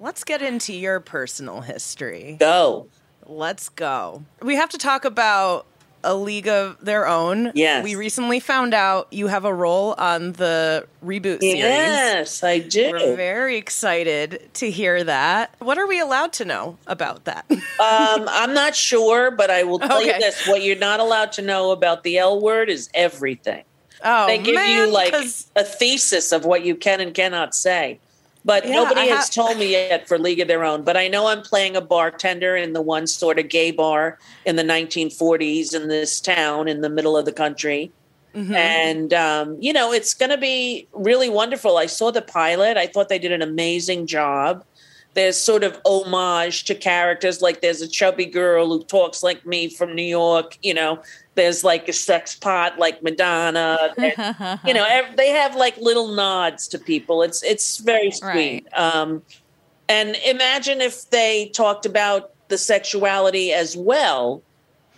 [0.00, 2.36] Let's get into your personal history.
[2.38, 2.88] Go.
[3.26, 4.22] Let's go.
[4.42, 5.66] We have to talk about
[6.04, 7.52] A League of Their Own.
[7.54, 7.84] Yes.
[7.84, 11.58] We recently found out you have a role on the reboot series.
[11.58, 12.92] Yes, I do.
[12.92, 15.54] We're very excited to hear that.
[15.58, 17.44] What are we allowed to know about that?
[17.80, 21.42] Um, I'm not sure, but I will tell you this: what you're not allowed to
[21.42, 23.62] know about the L word is everything.
[24.04, 28.00] oh, they give man, you like a thesis of what you can and cannot say.
[28.48, 30.82] But Yeah, nobody I has ha- told me yet for League of Their Own.
[30.82, 34.56] But I know I'm playing a bartender in the one sort of gay bar in
[34.56, 37.92] the 1940s in this town in the middle of the country.
[38.34, 38.54] Mm-hmm.
[38.54, 41.76] And, um, you know, it's going to be really wonderful.
[41.76, 44.64] I saw the pilot, I thought they did an amazing job.
[45.12, 49.68] There's sort of homage to characters, like there's a chubby girl who talks like me
[49.68, 51.02] from New York, you know,
[51.38, 53.94] there's like a sex pot like Madonna.
[53.96, 54.84] There- you know,
[55.16, 57.22] they have like little nods to people.
[57.22, 58.66] It's it's very sweet.
[58.74, 59.22] Um,
[59.88, 64.42] and imagine if they talked about the sexuality as well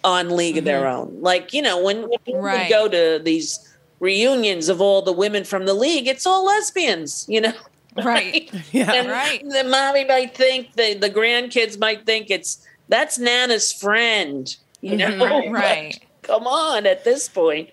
[0.02, 1.18] on League of Their Own.
[1.20, 2.70] Like, you know, when, when we Right.
[2.70, 3.58] go to these
[4.00, 7.52] reunions of all the women from the league, it's all lesbians, you know.
[8.04, 8.48] Right.
[8.72, 8.92] yeah.
[8.92, 9.42] And Right.
[9.46, 14.46] the mommy might think the the grandkids might think it's that's Nana's friend,
[14.80, 15.10] you know.
[15.10, 15.98] Mhm, right.
[16.30, 17.70] Come on, at this point.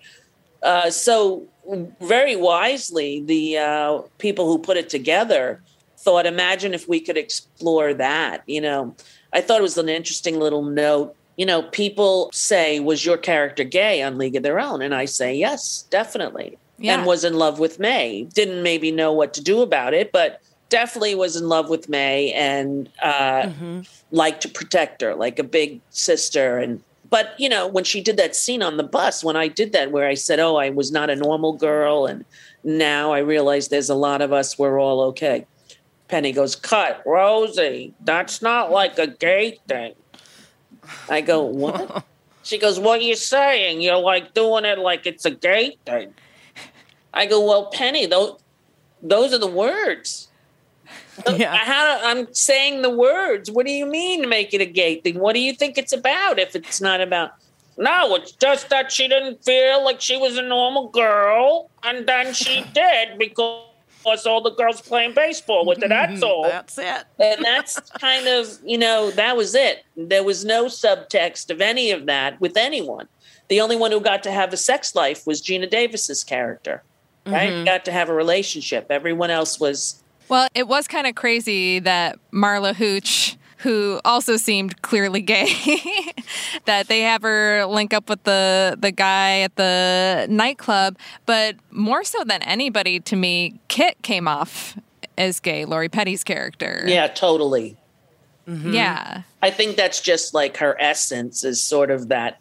[0.64, 1.46] Uh, so
[2.00, 5.62] very wisely, the uh, people who put it together
[5.96, 8.42] thought, imagine if we could explore that.
[8.46, 8.96] You know,
[9.32, 11.14] I thought it was an interesting little note.
[11.36, 15.04] You know, people say, "Was your character gay on League of Their Own?" And I
[15.04, 16.94] say, "Yes, definitely." Yeah.
[16.94, 18.28] and was in love with Mae.
[18.32, 22.32] Didn't maybe know what to do about it, but definitely was in love with Mae
[22.32, 23.50] and uh,
[24.12, 26.58] liked to protect her like a big sister.
[26.58, 29.72] And but you know when she did that scene on the bus, when I did
[29.72, 32.24] that, where I said, "Oh, I was not a normal girl," and
[32.64, 34.58] now I realize there's a lot of us.
[34.58, 35.46] We're all okay.
[36.08, 37.94] Penny goes, "Cut, Rosie.
[38.04, 39.94] That's not like a gay thing."
[41.08, 42.04] I go, what?
[42.42, 43.80] she goes, what are you saying?
[43.80, 46.14] You're like doing it like it's a gay thing.
[47.12, 48.38] I go, well, Penny, those
[49.02, 50.27] those are the words.
[51.36, 51.56] Yeah.
[51.56, 53.50] How I'm saying the words.
[53.50, 55.18] What do you mean make it a gay thing?
[55.18, 57.32] What do you think it's about if it's not about
[57.78, 62.34] no, it's just that she didn't feel like she was a normal girl, and then
[62.34, 65.88] she did because all the girls playing baseball with her.
[65.88, 66.42] That's all.
[66.42, 67.04] That's it.
[67.20, 71.90] and that's kind of you know that was it there was no subtext of any
[71.90, 73.06] of that with anyone
[73.48, 76.82] the only one who got to have a sex life was geena davis's character
[77.26, 77.64] right mm-hmm.
[77.64, 82.18] got to have a relationship everyone else was Well, it was kind of crazy that
[82.32, 85.48] Marla Hooch, who also seemed clearly gay,
[86.66, 90.96] that they have her link up with the the guy at the nightclub.
[91.26, 94.76] But more so than anybody, to me, Kit came off
[95.16, 95.64] as gay.
[95.64, 96.84] Lori Petty's character.
[96.86, 97.76] yeah totally
[98.46, 98.72] mm-hmm.
[98.72, 99.22] Yeah.
[99.42, 102.38] i think that's just like her essence is sort of that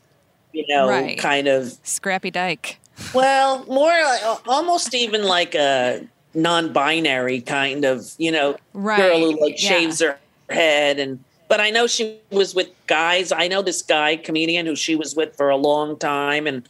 [0.53, 1.17] you know Right.
[1.17, 2.77] kind of Scrappy Dyke.
[3.15, 6.01] Well, more like, almost even like a
[6.37, 9.69] non-binary kind of, you know, Right, girl who like yeah.
[9.69, 10.17] shaves her
[10.49, 13.31] head and but I know she was with guys.
[13.31, 16.67] I know this guy comedian who she was with for a long time and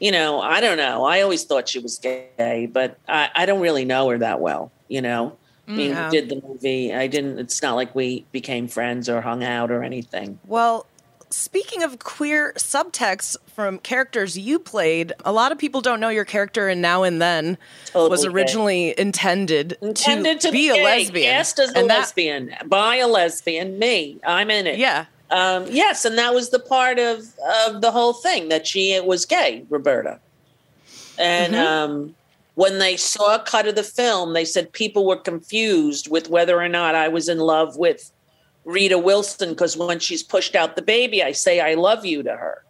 [0.00, 1.04] you know, I don't know.
[1.04, 4.72] I always thought she was gay, but I, I don't really know her that well,
[4.88, 5.36] you know.
[5.66, 6.92] I mean, we did the movie.
[6.92, 10.38] I didn't it's not like we became friends or hung out or anything.
[10.46, 10.86] Well,
[11.34, 16.24] speaking of queer subtext from characters you played, a lot of people don't know your
[16.24, 17.58] character in Now and Then
[17.94, 18.34] was Totally gay.
[18.34, 21.32] originally intended, Intended to, be a lesbian.
[21.32, 23.78] Cast as a And that- lesbian by a lesbian.
[23.78, 24.78] Me, I'm in it.
[24.78, 25.06] Yeah.
[25.30, 27.24] Um, yes, and that was the part of
[27.66, 30.20] of the whole thing that she was gay, Roberta.
[31.18, 32.14] And um,
[32.54, 36.60] when they saw a cut of the film, they said people were confused with whether
[36.60, 38.12] or not I was in love with
[38.64, 42.36] Rita Wilson because when she's pushed out the baby, I say I love you to
[42.36, 42.64] her.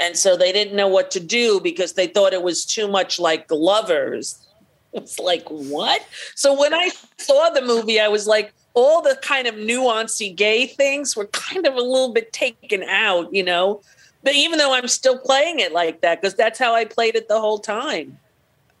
[0.00, 3.18] And so they didn't know what to do because they thought it was too much
[3.18, 4.38] like lovers.
[4.96, 6.06] It's like, what?
[6.36, 10.68] So when I saw the movie, I was like, all the kind of nuancy gay
[10.68, 13.82] things were kind of a little bit taken out, you know?
[14.22, 17.26] But even though I'm still playing it like that, because that's how I played it
[17.26, 18.18] the whole time.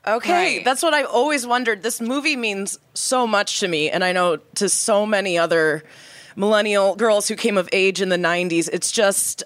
[0.06, 0.64] Okay, Right.
[0.64, 1.82] that's what I've always wondered.
[1.82, 5.82] This movie means so much to me, and I know to so many other
[6.36, 8.68] millennial girls who came of age in the 90s.
[8.72, 9.42] It's just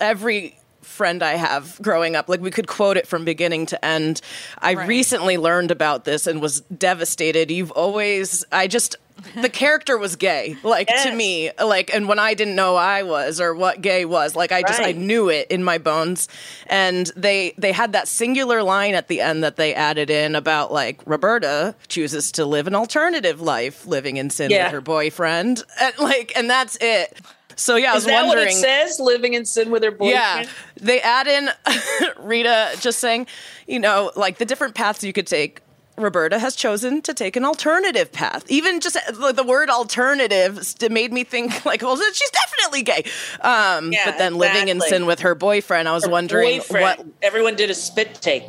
[0.00, 2.28] every friend I have growing up.
[2.28, 4.20] Like we could quote it from beginning to end.
[4.58, 4.88] I Right.
[4.88, 7.50] recently learned about this and was devastated.
[7.50, 8.96] You've always, I just,
[9.40, 13.40] the character was gay, like to me, like, and when I didn't know I was
[13.40, 16.28] or what gay was, like, I just, I knew it in my bones.
[16.66, 20.72] And they, they had that singular line at the end that they added in about
[20.72, 24.64] like Roberta chooses to live an alternative life, living in sin Yeah.
[24.64, 27.20] with her boyfriend, and like, and that's it.
[27.56, 28.46] So yeah, I was Is that wondering.
[28.46, 29.00] what it says?
[29.00, 30.12] Living in sin with her boyfriend?
[30.46, 30.46] Yeah,
[30.80, 31.48] they add in
[32.18, 33.26] Rita just saying,
[33.66, 35.60] you know, like the different paths you could take.
[35.98, 38.50] Roberta has chosen to take an alternative path.
[38.50, 43.04] Even just uh, the word alternative made me think like, well, she's definitely gay.
[43.42, 46.98] Um, Yeah, but then living in sin with her boyfriend, I was wondering Boyfriend.
[46.98, 47.06] what.
[47.20, 48.44] Everyone did a spit take.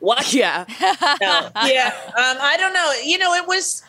[0.00, 0.34] What?
[0.34, 0.64] Yeah,
[1.20, 1.48] no.
[1.68, 3.84] yeah um, i don't know you know it was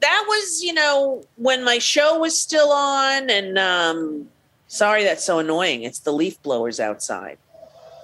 [0.00, 4.28] that was you know when my show was still on and um
[4.68, 7.38] sorry that's so annoying it's the leaf blowers outside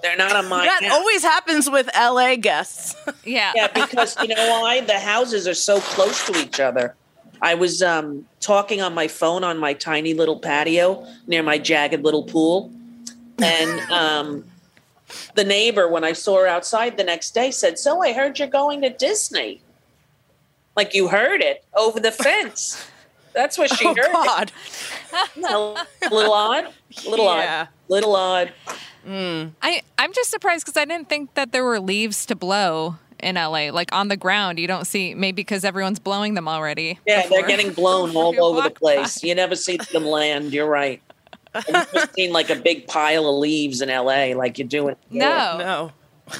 [0.01, 0.91] they're not on my that couch.
[0.91, 2.95] always happens with LA guests.
[3.25, 3.53] Yeah.
[3.55, 6.95] yeah because you know why the houses are so close to each other
[7.41, 12.03] i was um talking on my phone on my tiny little patio near my jagged
[12.03, 12.71] little pool
[13.41, 14.43] and um
[15.33, 18.47] the neighbor when i saw her outside the next day said so i heard you're
[18.47, 19.59] going to disney
[20.75, 22.85] like you heard it over the fence
[23.33, 24.11] that's what she oh heard.
[24.11, 24.51] God,
[25.37, 26.65] a little odd
[27.05, 27.61] a little Yeah.
[27.61, 28.53] odd little odd
[29.05, 29.51] mm.
[29.61, 33.35] I, I'm just surprised because I didn't think that there were leaves to blow in
[33.35, 33.69] LA.
[33.71, 36.99] Like on the ground, you don't see, maybe because everyone's blowing them already.
[37.07, 38.95] Yeah, before- they're getting blown all over the walk by.
[38.97, 39.23] place.
[39.23, 40.51] You never see them land.
[40.53, 41.01] You're right.
[41.53, 44.95] I've just seen like a big pile of leaves in LA, like you do in
[45.09, 45.57] New No.
[45.57, 45.91] no.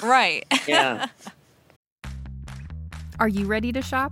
[0.04, 0.46] Right.
[0.68, 1.06] Yeah.
[3.20, 4.12] Are you ready to shop?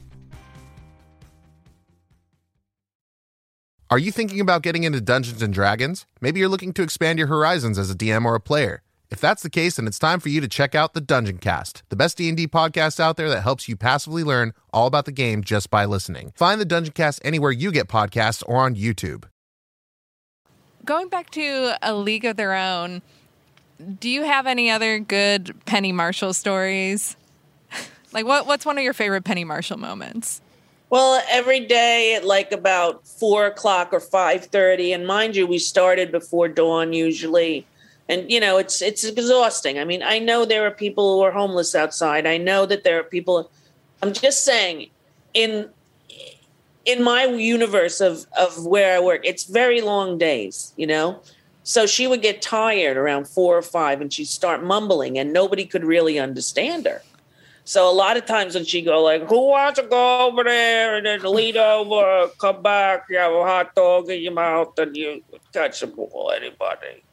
[3.91, 6.05] Are you thinking about getting into Dungeons and Dragons?
[6.21, 8.83] Maybe you're looking to expand your horizons as a DM or a player.
[9.09, 11.83] If that's the case, then it's time for you to check out the Dungeon Cast,
[11.89, 15.43] the best D&D podcast out there that helps you passively learn all about the game
[15.43, 16.31] just by listening.
[16.37, 19.25] Find the Dungeon Cast anywhere you get podcasts or on YouTube.
[20.85, 23.01] Going back to A League of Their Own,
[23.99, 27.17] do you have any other good Penny Marshall stories?
[28.13, 30.39] like what what's one of your favorite Penny Marshall moments?
[30.91, 35.57] Well, every day at like about four o'clock or five thirty, and mind you, we
[35.57, 37.65] started before dawn usually,
[38.09, 39.79] and you know it's it's exhausting.
[39.79, 42.27] I mean, I know there are people who are homeless outside.
[42.27, 43.49] I know that there are people.
[44.03, 44.89] I'm just saying,
[45.33, 45.69] in
[46.83, 50.73] in my universe of of where I work, it's very long days.
[50.75, 51.21] You know,
[51.63, 55.65] so she would get tired around four or five, and she'd start mumbling, and nobody
[55.65, 57.01] could really understand her.
[57.63, 60.97] So a lot of times when she go like, "Who wants to go over there
[60.97, 64.95] and then lead over, come back, you have a hot dog in your mouth, and
[64.95, 67.03] you touch the ball, anybody?"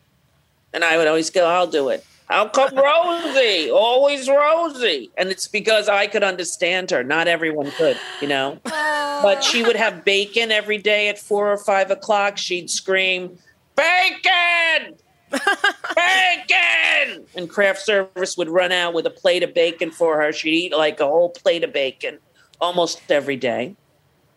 [0.73, 3.71] And I would always go, "I'll do it." How come Rosie?
[3.71, 5.11] Always Rosie.
[5.17, 7.03] And it's because I could understand her.
[7.03, 8.59] Not everyone could, you know.
[8.65, 12.37] But she would have bacon every day at four or five o'clock.
[12.37, 13.39] She'd scream,
[13.77, 14.97] Bacon!
[15.31, 17.27] Bacon!
[17.37, 20.33] And craft service would run out with a plate of bacon for her.
[20.33, 22.19] She'd eat like a whole plate of bacon
[22.61, 23.77] almost every day.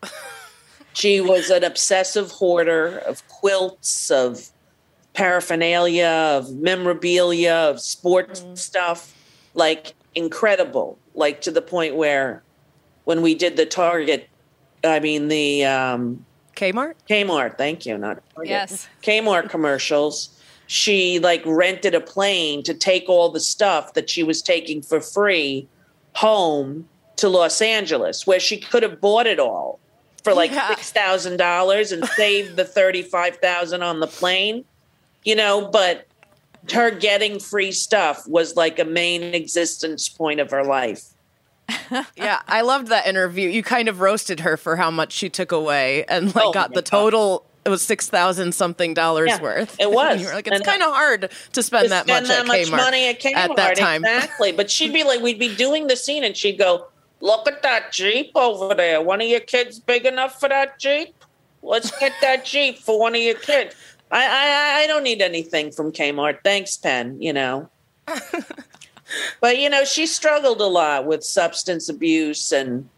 [0.94, 4.50] She was an obsessive hoarder of quilts, of
[5.14, 9.14] paraphernalia, of memorabilia, of sports stuff.
[9.54, 10.98] Like incredible.
[11.14, 12.42] Like to the point where
[13.04, 14.28] when we did the Target,
[14.84, 16.24] I mean the um,
[16.56, 16.94] Kmart?
[17.08, 18.50] Kmart, thank you, not Target.
[18.50, 18.88] Yes.
[19.02, 20.31] Kmart commercials.
[20.72, 25.02] She like rented a plane to take all the stuff that she was taking for
[25.02, 25.68] free
[26.14, 29.78] home to Los Angeles, where she could have bought it all
[30.24, 30.68] for like Yeah.
[30.68, 34.64] six thousand dollars and saved the thirty five thousand on the plane.
[35.24, 36.06] You know, but
[36.72, 41.04] her getting free stuff was like a main existence point of her life.
[42.16, 43.50] Yeah, I loved that interview.
[43.50, 46.70] You kind of roasted her for how much she took away and like Oh, got
[46.70, 46.86] the God.
[46.86, 49.76] total it was six thousand something dollars Yeah, worth.
[49.78, 50.12] it was.
[50.12, 52.28] And you were like, it's uh, kind of hard to spend to that spend much
[52.28, 54.04] that at much Kmart money at Kmart at that time.
[54.04, 54.52] Exactly.
[54.52, 56.86] But she'd be like, we'd be doing the scene, and she'd go,
[57.20, 59.00] "Look at that Jeep over there.
[59.00, 61.14] One of your kids big enough for that Jeep?
[61.62, 63.74] Let's get that Jeep for one of your kids."
[64.10, 66.38] I I, I don't need anything from Kmart.
[66.42, 67.20] Thanks, Penn.
[67.22, 67.70] You know.
[69.40, 72.88] but you know, she struggled a lot with substance abuse, and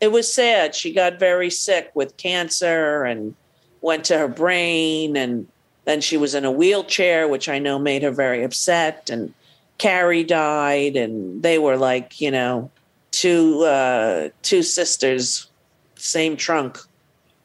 [0.00, 0.74] it was sad.
[0.74, 3.36] She got very sick with cancer and
[3.82, 5.46] went to her brain and
[5.84, 9.34] then she was in a wheelchair which i know made her very upset and
[9.78, 12.70] carrie died and they were like you know
[13.10, 15.48] two uh two sisters
[15.96, 16.78] same trunk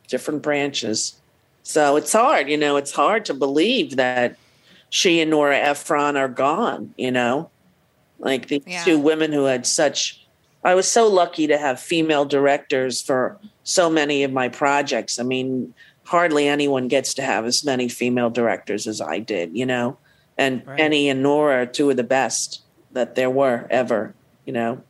[0.08, 1.20] different branches.
[1.64, 4.38] So it's hard you know it's hard to believe that
[4.90, 7.50] she and nora ephron are gone you know?
[8.20, 8.84] Like these Yeah.
[8.86, 10.26] two women who had such
[10.64, 15.20] i was so lucky to have female directors for so many of my projects.
[15.20, 15.74] I mean
[16.08, 19.98] hardly anyone gets to have as many female directors as I did, you know.
[20.38, 20.78] And Right.
[20.78, 24.14] Penny and Nora are two of the best that there were ever,
[24.46, 24.82] you know.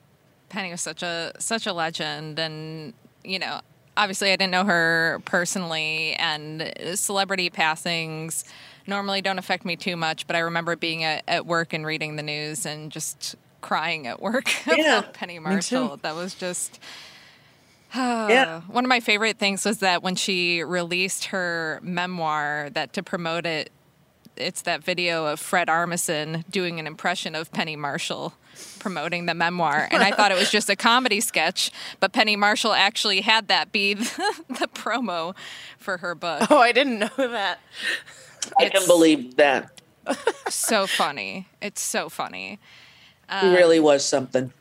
[0.50, 2.94] Penny was such a such a legend, and
[3.24, 3.60] you know,
[3.98, 8.46] obviously, I didn't know her personally, and celebrity passings
[8.86, 10.28] normally don't affect me too much.
[10.28, 14.22] But I remember being at, at work and reading the news and just crying at
[14.22, 15.98] work Yeah, about Penny Marshall.
[15.98, 16.80] That was just.
[17.96, 18.62] Yeah.
[18.68, 23.46] One of my favorite things was that when she released her memoir, that to promote
[23.46, 23.72] it,
[24.36, 28.34] it's that video of Fred Armisen doing an impression of Penny Marshall
[28.80, 29.88] promoting the memoir.
[29.92, 33.72] And I thought it was just a comedy sketch, but Penny Marshall actually had that
[33.72, 35.36] be the, the promo
[35.78, 36.50] for her book.
[36.52, 37.60] Oh, I didn't know that.
[38.60, 39.82] I can believe that.
[40.50, 41.48] So funny.
[41.62, 42.60] It's so funny.
[43.42, 44.54] He really was something.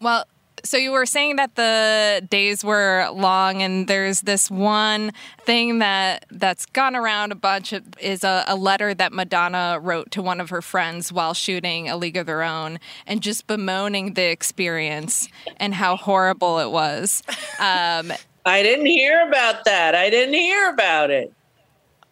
[0.00, 0.24] Well,
[0.64, 5.12] so you were saying that the days were long, and there's this one
[5.44, 10.10] thing that that's gone around a bunch of, is a, a letter that Madonna wrote
[10.12, 14.14] to one of her friends while shooting A League of Their Own, and just bemoaning
[14.14, 17.22] the experience and how horrible it was.
[17.58, 18.12] Um,
[18.46, 19.94] I didn't hear about that.
[19.94, 21.32] I didn't hear about it.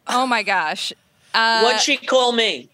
[0.07, 0.93] oh my gosh!
[1.33, 2.69] Uh, What'd she call me?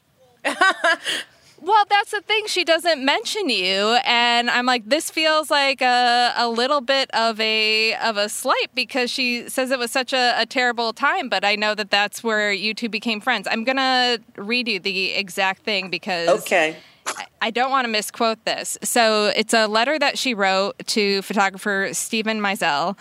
[1.67, 2.47] Well, that's the thing.
[2.47, 7.41] She doesn't mention you, and I'm like, this feels like a, a little bit of
[7.41, 11.31] a of a slight because she says it was such a, a terrible time.
[11.31, 13.49] But I know that that's where you two became friends.
[13.51, 16.77] I'm gonna read you the exact thing because Okay.
[17.07, 18.79] I- I don't want to misquote this.
[18.83, 22.97] So it's a letter that she wrote to photographer Steven Meisel.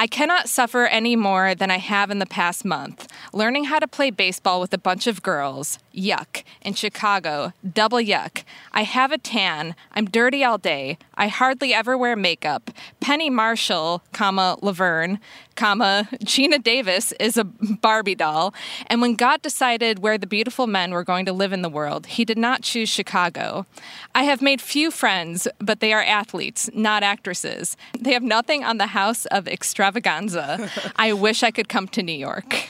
[0.00, 3.08] I cannot suffer any more than I have in the past month.
[3.32, 6.44] Learning how to play baseball with a bunch of girls, yuck.
[6.62, 8.44] In Chicago, double yuck.
[8.72, 9.74] I have a tan.
[9.90, 10.98] I'm dirty all day.
[11.16, 12.70] I hardly ever wear makeup.
[13.00, 15.18] Penny Marshall, comma Laverne,
[15.56, 18.54] comma Geena Davis is a Barbie doll.
[18.86, 22.06] And when God decided where the beautiful men were going to live in the world,
[22.06, 23.66] he did not choose Chicago.
[24.14, 27.76] I have made few friends, but they are athletes, not actresses.
[27.98, 29.48] They have nothing on the house of
[29.88, 30.70] extravaganza.
[30.96, 32.68] I wish I could come to New York.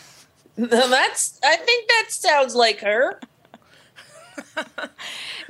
[0.57, 1.39] That's.
[1.45, 3.21] I think that sounds like her.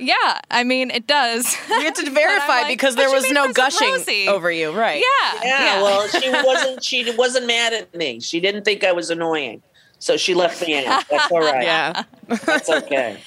[0.01, 1.57] Yeah, I mean, it does.
[1.69, 4.29] We had to verify like, because there was no gushing Rosie.
[4.29, 5.03] over you, right?
[5.03, 5.41] Yeah.
[5.43, 6.81] Yeah, well, she wasn't.
[6.81, 8.21] She wasn't mad at me.
[8.21, 9.61] She didn't think I was annoying,
[9.99, 11.03] so she left me out.
[11.09, 11.63] That's all right.
[11.63, 12.03] Yeah.
[12.45, 13.17] that's okay.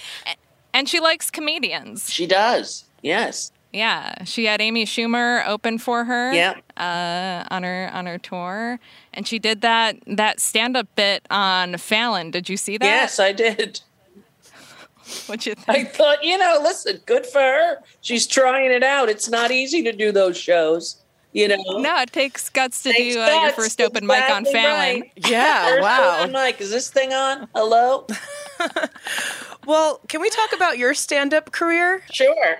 [0.73, 2.11] and she likes comedians.
[2.11, 2.87] She does.
[3.03, 3.53] Yes.
[3.73, 6.33] Yeah, she had Amy Schumer open for her.
[6.33, 6.55] Yeah.
[6.77, 8.79] Uh, on her on her tour,
[9.15, 12.31] and she did that that stand up bit on Fallon.
[12.31, 12.85] Did you see that?
[12.85, 13.81] Yes, I did.
[15.27, 17.79] What you I thought, you know, listen, good for her.
[18.03, 19.09] She's trying it out.
[19.09, 21.03] It's not easy to do those shows.
[21.33, 21.57] You know.
[21.79, 25.01] No, it takes guts to Takes do uh, your first open mic on Exactly Fallon.
[25.01, 25.13] right.
[25.17, 26.19] Yeah, First wow.
[26.21, 26.61] open mic.
[26.61, 27.49] Is this thing on?
[27.55, 28.07] Hello.
[29.67, 32.03] Well, can we talk about your stand-up career?
[32.11, 32.57] Sure.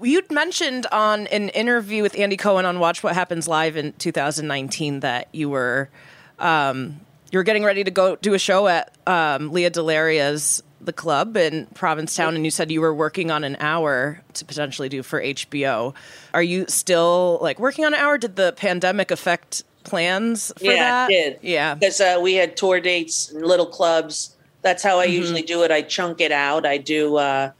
[0.00, 5.00] You'd mentioned on an interview with Andy Cohen on Watch What Happens Live in 2019
[5.00, 5.90] that you were
[6.38, 10.92] um, you were getting ready to go do a show at um, Lea DeLaria's The
[10.92, 15.02] Club in Provincetown, and you said you were working on an hour to potentially do
[15.02, 15.94] for HBO.
[16.34, 18.18] Are you still like working on an hour?
[18.18, 21.10] Did the pandemic affect plans for yeah, that?
[21.10, 21.48] it did.
[21.48, 21.74] Yeah.
[21.74, 24.36] Because uh, we had tour dates little clubs.
[24.60, 25.70] That's how I usually do it.
[25.70, 26.64] I chunk it out.
[26.66, 27.50] I do, uh,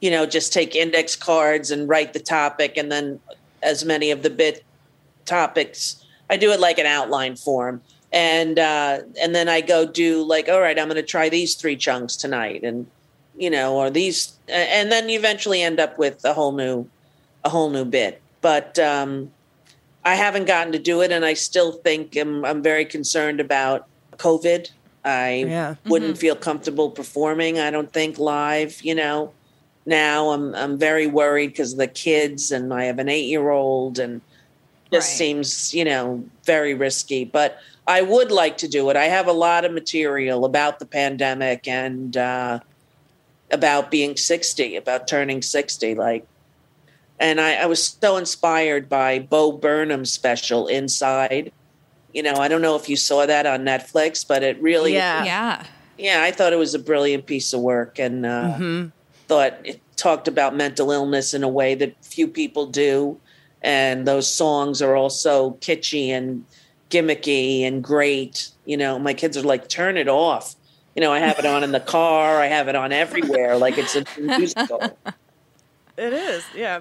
[0.00, 3.20] you know, just take index cards and write the topic, and then
[3.62, 4.64] as many of the bit
[5.24, 7.80] topics, I do it like an outline form.
[8.12, 11.54] And uh, and then I go do like, all right, I'm going to try these
[11.54, 12.86] three chunks tonight, and
[13.36, 16.88] you know, or these, and then you eventually end up with a whole new,
[17.44, 18.22] a whole new bit.
[18.40, 19.30] But um,
[20.04, 23.86] I haven't gotten to do it, and I still think I'm, I'm very concerned about
[24.18, 24.70] COVID.
[25.04, 25.74] I Yeah.
[25.84, 27.58] wouldn't feel comfortable performing.
[27.58, 28.80] I don't think live.
[28.82, 29.32] You know,
[29.86, 33.98] now I'm I'm very worried because the kids, and I have an eight year old,
[33.98, 34.20] and
[34.92, 35.18] just Right.
[35.18, 37.24] seems you know very risky.
[37.24, 38.96] But I would like to do it.
[38.96, 42.58] I have a lot of material about the pandemic and uh,
[43.50, 46.26] about being sixty, about turning sixty, like
[47.18, 51.50] and I, I was so inspired by Bo Burnham's special Inside.
[52.12, 55.24] You know, I don't know if you saw that on Netflix, but it really, Yeah.
[55.24, 55.66] Yeah.
[55.96, 58.88] yeah, I thought it was a brilliant piece of work, and uh,
[59.28, 63.18] thought it talked about mental illness in a way that few people do,
[63.62, 66.44] and those songs are also kitschy and
[66.90, 68.48] gimmicky and great.
[68.64, 70.56] You know, my kids are like, "Turn it off."
[70.94, 73.76] You know, I have it on in the car, I have it on everywhere, like
[73.76, 74.80] it's a musical.
[75.96, 76.80] It is, yeah.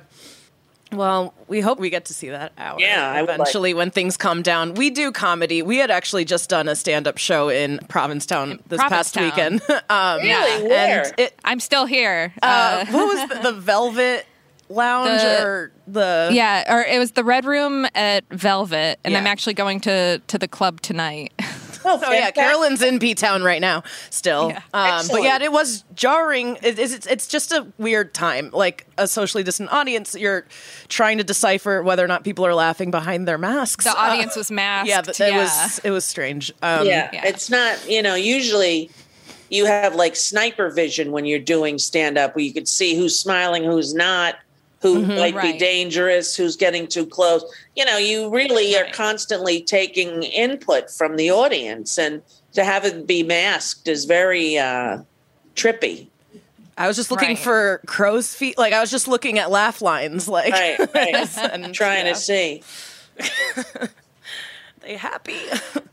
[0.92, 2.78] Well, we hope we get to see that hour.
[2.80, 4.76] Yeah, I would like- eventually when things calm down.
[4.76, 5.62] We do comedy.
[5.62, 9.62] We had actually just done a stand-up show in Provincetown this past weekend.
[9.90, 10.68] um, Really?
[10.70, 11.04] Where?
[11.08, 12.34] And it, I'm still here.
[12.42, 14.26] uh, Uh, what was the, the Velvet
[14.70, 16.30] Lounge The- or the?
[16.32, 19.20] yeah, or it was the Red Room at Velvet, and Yeah.
[19.20, 21.34] I'm actually going to to the club tonight.
[21.86, 22.36] Oh, Oh yeah, fantastic.
[22.36, 24.50] Carolyn's in P Town right now still.
[24.50, 24.62] Yeah.
[24.74, 26.58] Um, but yeah, it was jarring.
[26.62, 30.16] It, it's, it's just a weird time, like a socially distant audience.
[30.16, 30.46] You're
[30.88, 33.86] trying to decipher whether or not people are laughing behind their masks.
[33.86, 34.90] The Uh, audience was masked.
[34.90, 36.52] yeah, th- it was it was strange.
[36.62, 37.26] Um, yeah, yeah.
[37.26, 38.90] it's not you know usually
[39.50, 43.18] you have like sniper vision when you're doing stand up where you could see who's
[43.20, 44.36] smiling who's not
[44.82, 47.44] who might be dangerous who's getting too close
[47.76, 52.22] you know you really are constantly taking input from the audience and
[52.54, 55.00] to have it be masked is very uh
[55.56, 56.08] trippy
[56.78, 57.40] I was just looking Right.
[57.40, 58.58] for crow's feet.
[58.58, 60.28] Like I was just looking at laugh lines.
[60.28, 62.62] Like right right and, trying yeah, to see
[64.82, 65.40] they happy.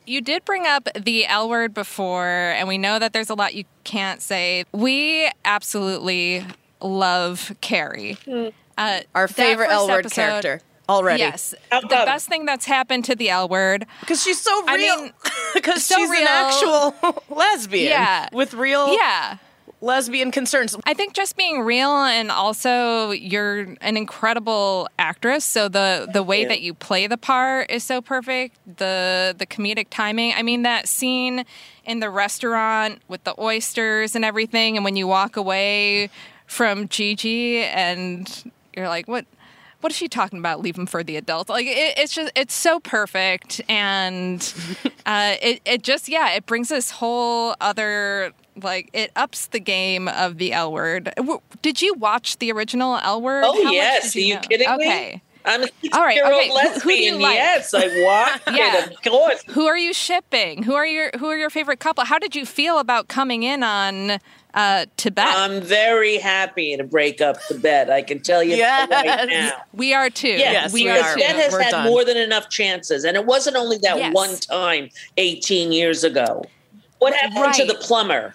[0.07, 3.55] You did bring up the L word before, and we know that there's a lot
[3.55, 4.65] you can't say.
[4.73, 6.45] We absolutely
[6.81, 8.19] love Carrie.
[8.79, 11.21] Uh, Our favorite L word episode- character already.
[11.21, 11.55] Yes.
[11.71, 13.87] How The best thing that's happened to the L word.
[14.01, 15.03] because she's so I real.
[15.03, 15.13] mean,
[15.55, 16.21] Because so she's real.
[16.23, 17.91] an actual lesbian.
[17.91, 18.29] Yeah.
[18.33, 19.37] with real Yeah.
[19.81, 20.77] lesbian concerns.
[20.87, 25.45] I think just being real and also you're an incredible actress.
[25.45, 26.49] So the the way you.
[26.49, 28.57] that you play the part is so perfect.
[28.79, 30.35] The the comedic timing.
[30.37, 31.45] I mean that scene
[31.85, 36.11] in the restaurant with the oysters and everything and when you walk away
[36.47, 39.27] from Gigi and you're like what
[39.83, 40.61] what is she talking about?
[40.61, 41.51] Leave them for the adults.
[41.51, 44.41] Like it, it's just it's so perfect, and
[45.07, 50.07] uh, it it just yeah it brings this whole other like it ups the game
[50.09, 51.13] of the L word.
[51.17, 53.45] W- Did you watch the original L word?
[53.45, 54.41] Oh How yes, are you know?
[54.41, 55.15] kidding okay.
[55.17, 55.23] me?
[55.45, 57.35] I'm a All right, six-year-old okay, who- who do you like?
[57.35, 58.85] Yes, I watched Yeah.
[58.85, 58.93] it.
[58.93, 59.43] Of course.
[59.51, 60.63] Who are you shipping?
[60.63, 62.05] Who are your Who are your favorite couple?
[62.05, 64.19] How did you feel about coming in on
[64.55, 65.27] uh, Tibette?
[65.37, 67.91] I'm very happy to break up the bed.
[67.91, 69.53] I can tell you that right now.
[69.73, 70.29] we are too.
[70.29, 70.99] Yeah, Yes, we, we are.
[71.01, 71.15] are.
[71.17, 71.23] too.
[71.23, 71.89] Has We're had done.
[71.89, 74.15] more than enough chances, and it wasn't only that Yes.
[74.15, 76.45] one time 18 years ago.
[76.99, 78.35] What happened to the plumber?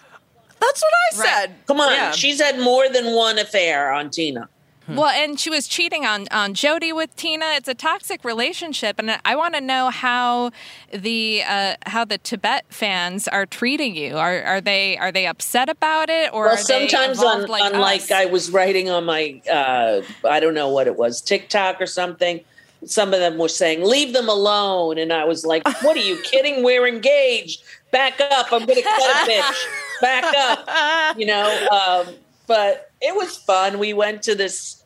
[0.60, 1.30] That's what I Right.
[1.44, 1.56] said.
[1.68, 2.12] Come on, Yeah.
[2.12, 4.50] she's had more than one affair on Tina.
[4.96, 7.46] Well, and she was cheating on on Jodi with Tina.
[7.56, 10.52] It's a toxic relationship, and I want to know how
[10.94, 14.18] the uh, how the Tibette fans are treating you.
[14.18, 17.74] Are are they are they upset about it, or Well, are sometimes involved on, like
[17.74, 18.12] on like?
[18.12, 22.40] I was writing on my uh, I don't know what it was TikTok or something.
[22.86, 26.18] Some of them were saying leave them alone, and I was like, "What are you
[26.24, 26.64] kidding?
[26.64, 27.64] We're engaged.
[27.92, 28.52] Back up!
[28.52, 29.66] I'm going to cut a bitch.
[30.02, 31.68] Back up!" You know.
[31.72, 32.16] Um,
[32.48, 33.78] but it was fun.
[33.78, 34.77] We went to this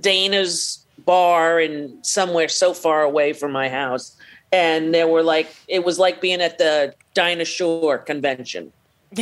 [0.00, 4.16] Dana's bar and somewhere so far away from my house,
[4.52, 8.72] and there were like it was like being at the Dinah Shore convention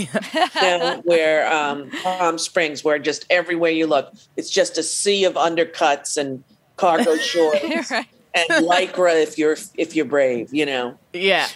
[0.61, 5.35] down where um, Palm Springs, where just everywhere you look, it's just a sea of
[5.35, 6.43] undercuts and
[6.77, 8.07] cargo shorts Right.
[8.35, 10.53] and lycra if you're if you're brave.
[10.53, 11.47] You know, Yeah.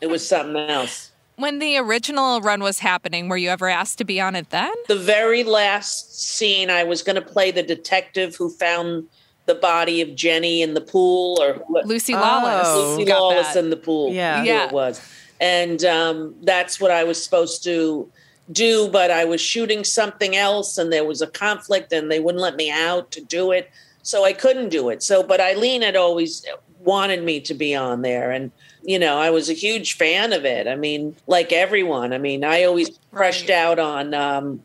[0.00, 1.10] it was something else.
[1.36, 4.72] When the original run was happening, were you ever asked to be on it then?
[4.88, 9.08] The very last scene, I was going to play the detective who found
[9.46, 12.18] the body of Jenny in the pool, or who, Lucy Oh.
[12.20, 12.98] Lawless.
[12.98, 13.64] Lucy Lawless that.
[13.64, 14.12] in the pool.
[14.12, 14.40] Yeah.
[14.40, 14.66] who Yeah.
[14.66, 15.00] it was,
[15.40, 18.10] and um, that's what I was supposed to
[18.52, 18.88] do.
[18.88, 22.56] But I was shooting something else, and there was a conflict, and they wouldn't let
[22.56, 23.70] me out to do it,
[24.02, 25.02] so I couldn't do it.
[25.02, 26.46] So, but Ilene had always
[26.78, 28.50] wanted me to be on there, and
[28.84, 30.66] you know, I was a huge fan of it.
[30.68, 32.12] I mean, like everyone.
[32.12, 34.62] I mean, I always crushed out on um,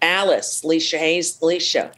[0.00, 1.92] Alice, Leisha Hailey, Leisha.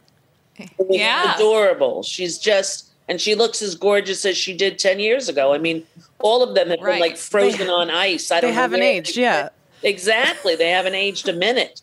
[0.57, 1.35] It was Yeah.
[1.35, 2.03] adorable.
[2.03, 5.53] She's just, and she looks as gorgeous as she did 10 years ago.
[5.53, 5.85] I mean,
[6.19, 6.93] all of them have Right.
[6.93, 8.31] been like frozen on ice.
[8.31, 9.49] I They don't know haven't aged, yeah.
[9.83, 10.55] Exactly.
[10.55, 11.81] They haven't aged a minute.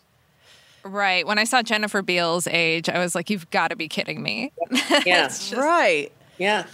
[0.85, 1.27] Right.
[1.27, 4.53] When I saw Jennifer Beals age, I was like, "You've got to be kidding me!"
[5.07, 5.29] Yeah.
[5.29, 6.11] Just- Right.
[6.39, 6.64] Yeah.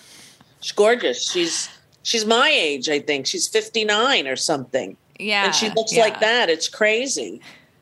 [0.61, 1.31] She's gorgeous.
[1.31, 1.69] She's,
[2.03, 3.27] she's my age, I think.
[3.27, 4.97] She's 59 or something.
[5.19, 5.47] yeah.
[5.47, 6.03] and she looks yeah.
[6.03, 6.51] like that.
[6.51, 7.41] It's crazy.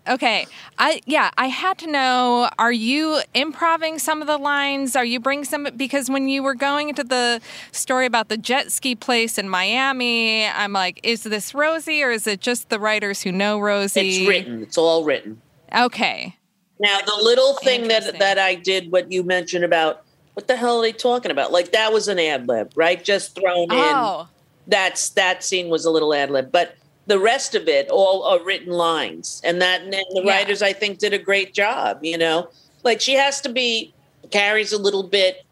[0.09, 0.47] Okay.
[0.79, 4.95] I yeah, I had to know are you improving some of the lines?
[4.95, 7.41] Are you bringing some because when you were going into the
[7.73, 12.27] story about the jet ski place in Miami, I'm like, is this Rosie or is
[12.27, 14.19] it just the writers who know Rosie?
[14.19, 14.63] It's written.
[14.63, 15.41] It's all written.
[15.75, 16.37] Okay.
[16.79, 20.06] Now, the little thing that that I did, what you mentioned about
[20.37, 21.51] what the hell are they talking about?
[21.51, 23.03] Like that was an ad lib, right?
[23.03, 23.97] Just thrown in.
[23.97, 24.29] Oh.
[24.67, 26.75] That's that scene was a little ad lib, but
[27.07, 30.31] the rest of it all are written lines, and that and the Yeah.
[30.37, 32.01] writers I think did a great job.
[32.03, 32.51] You know,
[32.83, 33.95] like she has to be
[34.31, 35.43] carries a little bit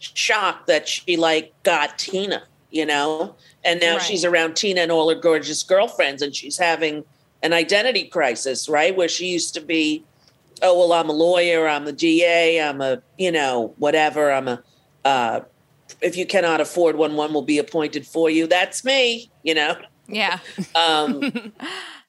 [0.00, 4.02] shocked that she like got Tina, you know, and now Right.
[4.02, 7.04] she's around Tina and all her gorgeous girlfriends, and she's having
[7.44, 8.96] an identity crisis, right?
[8.96, 10.02] Where she used to be,
[10.62, 14.62] oh well, I'm a lawyer, I'm the ga I'm a you know whatever, I'm a.
[15.04, 15.40] Uh,
[16.00, 18.46] if you cannot afford one, one will be appointed for you.
[18.46, 19.76] That's me, you know.
[20.08, 20.38] Yeah.
[20.74, 21.52] Um,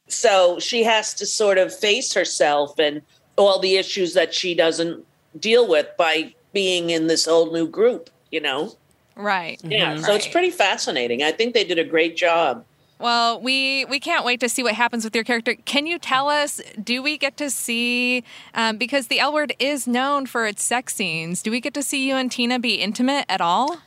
[0.08, 3.02] so she has to sort of face herself and
[3.38, 5.06] all the issues that she doesn't
[5.39, 8.74] deal with by being in this whole new group, you know?
[9.16, 9.60] Right.
[9.64, 9.98] Yeah.
[9.98, 11.24] So it's pretty fascinating.
[11.24, 12.66] I think they did a great job.
[12.98, 15.56] Well, we we can't wait to see what happens with your character.
[15.66, 16.62] Can you tell us?
[16.82, 18.24] Do we get to see?
[18.54, 21.41] Um, because the L word is known for its sex scenes.
[21.41, 23.80] Do we get to see you and Tina be intimate at all?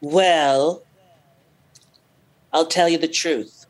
[0.00, 0.82] Well,
[2.52, 3.66] I'll tell you the truth.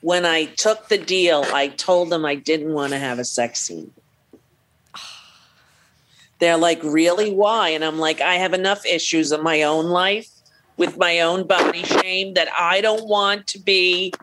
[0.00, 3.60] when I took the deal, I told them I didn't want to have a sex
[3.60, 3.92] scene.
[6.40, 7.32] They're like, really?
[7.32, 7.68] Why?
[7.68, 10.39] And I'm like, I have enough issues in my own life
[10.80, 14.14] with my own body shame that I don't want to be.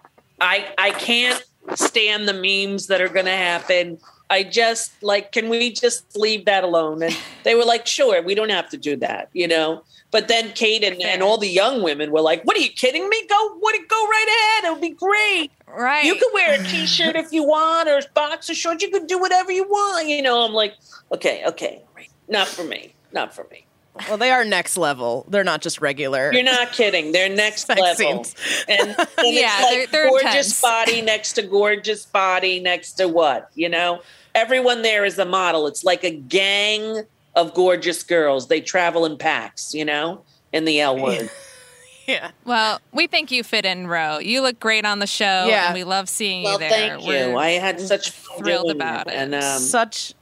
[0.41, 1.41] I I can't
[1.75, 3.99] stand the memes that are going to happen.
[4.29, 7.03] I just like, can we just leave that alone?
[7.03, 9.83] And they were like, sure, we don't have to do that, you know.
[10.09, 13.07] But then Kate and, and all the young women were like, "What are you kidding
[13.09, 13.27] me?
[13.27, 13.75] Go, what?
[13.75, 14.71] It go right ahead.
[14.71, 16.05] It'll be great." Right.
[16.05, 18.81] You can wear a t-shirt if you want or boxer shorts.
[18.81, 20.07] You can do whatever you want.
[20.07, 20.75] You know, I'm like,
[21.11, 21.83] okay, okay,
[22.29, 23.66] not for me, not for me.
[24.07, 25.25] Well, they are next level.
[25.29, 26.31] They're not just regular.
[26.33, 27.11] You're not kidding.
[27.11, 28.23] They're next Sex level.
[28.23, 28.35] scenes.
[28.67, 30.61] And, and Yeah, it's like they're- they're gorgeous intense.
[30.61, 33.49] body next to gorgeous body next to what?
[33.55, 34.01] You know,
[34.35, 35.67] everyone there is a model.
[35.67, 37.03] It's like a gang
[37.35, 38.47] of gorgeous girls.
[38.47, 39.73] They travel in packs.
[39.73, 40.23] You know,
[40.53, 41.29] in the L word.
[42.07, 42.31] yeah.
[42.45, 44.19] Well, we think you fit in, Ro.
[44.19, 45.65] You look great on the show, Yeah.
[45.67, 46.69] and we love seeing Well, you there.
[46.69, 47.07] thank you.
[47.09, 49.13] We're- I had such thrilled about it.
[49.13, 49.17] it.
[49.17, 50.13] and um, Such.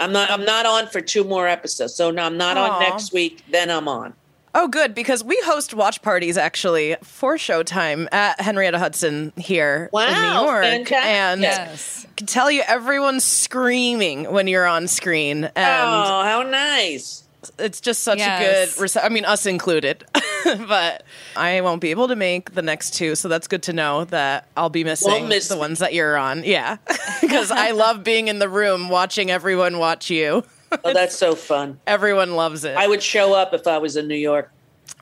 [0.00, 0.30] I'm not.
[0.30, 1.94] I'm not on for two more episodes.
[1.94, 2.70] So no, I'm not Aw.
[2.70, 3.42] on next week.
[3.50, 4.14] Then I'm on.
[4.52, 10.12] Oh, good because we host watch parties actually for Showtime at Henrietta Hudson here in
[10.12, 10.92] New York, fantastic.
[10.96, 12.06] and Yes.
[12.16, 17.19] Can tell you everyone's screaming when you're on screen, and oh, how nice!
[17.58, 18.76] It's just such Yes.
[18.76, 18.84] a good.
[18.86, 20.04] Rece- I mean, us included,
[20.44, 21.04] but
[21.36, 24.46] I won't be able to make the next two, so that's good to know that
[24.56, 26.44] I'll be missing miss the ones that you're on.
[26.44, 26.76] Yeah,
[27.20, 30.44] because I love being in the room watching everyone watch you.
[30.84, 31.80] Oh, that's so fun.
[31.86, 32.76] Everyone loves it.
[32.76, 34.52] I would show up if I was in New York.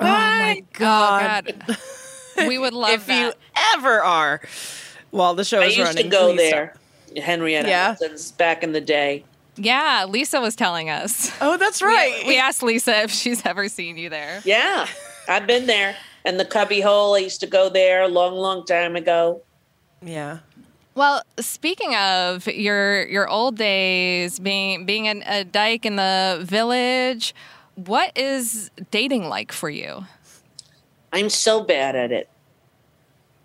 [0.00, 1.52] oh my god!
[1.66, 1.76] God.
[2.48, 2.94] we would love it.
[2.94, 3.20] if that.
[3.20, 3.32] you
[3.74, 4.40] ever are,
[5.10, 6.74] while the show I is used running, to go please there.
[7.16, 7.88] Henrietta Yeah?
[7.88, 9.24] Hudson's back in the day.
[9.58, 11.30] Yeah, Lisa was telling us.
[11.40, 12.24] Oh, that's right.
[12.26, 14.40] We asked Lisa if she's ever seen you there.
[14.44, 14.86] Yeah,
[15.28, 15.96] I've been there.
[16.24, 19.42] And the cubby hole, I used to go there a long, long time ago.
[20.02, 20.38] yeah.
[20.94, 27.36] Well, speaking of your your old days, being being a, a dyke in the village,
[27.76, 30.06] what is dating like for you?
[31.12, 32.28] I'm so bad at it.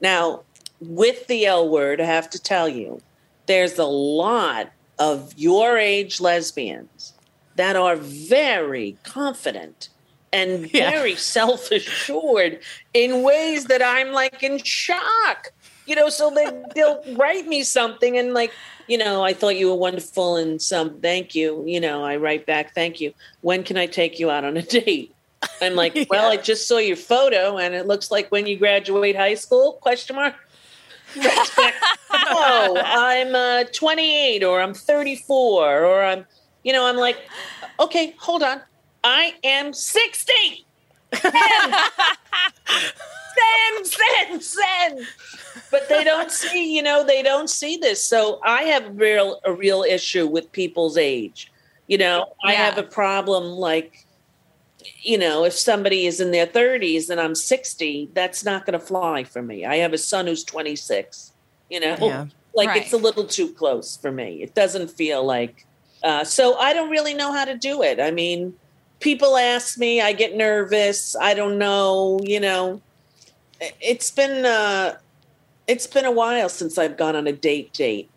[0.02, 0.42] Now,
[0.82, 3.02] with the L word, I have to tell you,
[3.46, 7.14] there's a lot of your age lesbians
[7.56, 9.90] that are very confident
[10.32, 10.90] and Yeah.
[10.90, 12.60] very self assured
[12.94, 15.52] in ways that I'm like in shock.
[15.86, 18.52] You know, so they, they'll write me something and like,
[18.88, 21.64] you know, I thought you were wonderful and some thank you.
[21.68, 23.14] You know, I write back, thank you.
[23.42, 25.14] When can I take you out on a date?
[25.62, 29.16] I'm like, well, I just saw your photo and it looks like when you graduate
[29.16, 29.74] high school?
[29.82, 30.36] Question mark.
[32.36, 36.26] Oh, I'm uh, 28 or I'm 34 or I'm,
[36.64, 37.18] you know, I'm like,
[37.80, 38.62] okay, hold on.
[39.04, 40.34] I am 60.
[43.34, 45.08] Send, send, send.
[45.72, 48.04] But they don't see, you know, they don't see this.
[48.04, 51.52] So I have a real a real issue with people's age.
[51.88, 54.06] You know, I have a problem like
[55.02, 58.86] you know, if somebody is in their 30s and I'm 60, that's not going to
[58.86, 59.66] fly for me.
[59.66, 61.32] I have a son who's 26.
[61.70, 62.26] You know, Yeah.
[62.54, 62.82] like Right.
[62.84, 64.42] it's a little too close for me.
[64.44, 65.66] It doesn't feel like
[66.04, 67.98] uh, so I don't really know how to do it.
[68.02, 68.54] I mean,
[69.00, 71.16] people ask me, I get nervous.
[71.16, 72.82] I don't know, you know.
[73.80, 74.98] It's been uh
[75.66, 78.10] it's been a while since I've gone on a date date.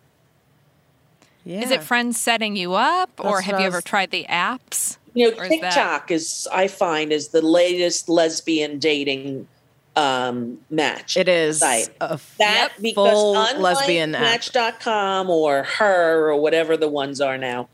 [1.45, 1.61] Yeah.
[1.61, 4.97] Is it friends setting you up, or That's have you ever tried the apps?
[5.17, 9.49] You know, Or is that- TikTok is I find is the latest lesbian dating
[9.97, 11.17] um match.
[11.17, 11.89] It is site.
[12.03, 17.69] a that full because unlike lesbian match.com or her or whatever the ones are now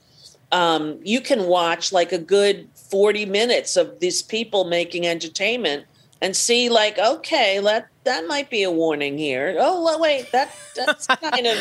[0.52, 5.86] um, you can watch like a good 40 minutes of these people making entertainment
[6.20, 10.54] and see like okay that that might be a warning here oh well, wait that
[10.76, 11.58] that's kind of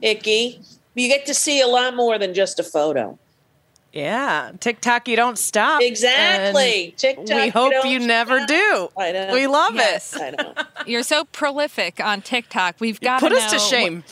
[0.00, 0.62] icky
[0.94, 3.18] you get to see a lot more than just a photo
[3.92, 5.82] Yeah, TikTok, you don't stop.
[5.82, 8.48] exactly and TikTok, we hope don't you never stop.
[8.48, 8.88] do.
[8.96, 9.32] I know.
[9.34, 10.14] We love Yes.
[10.14, 10.22] it.
[10.22, 10.54] I know.
[10.86, 12.76] You're so prolific on TikTok.
[12.78, 14.04] We've got to Put know us to shame.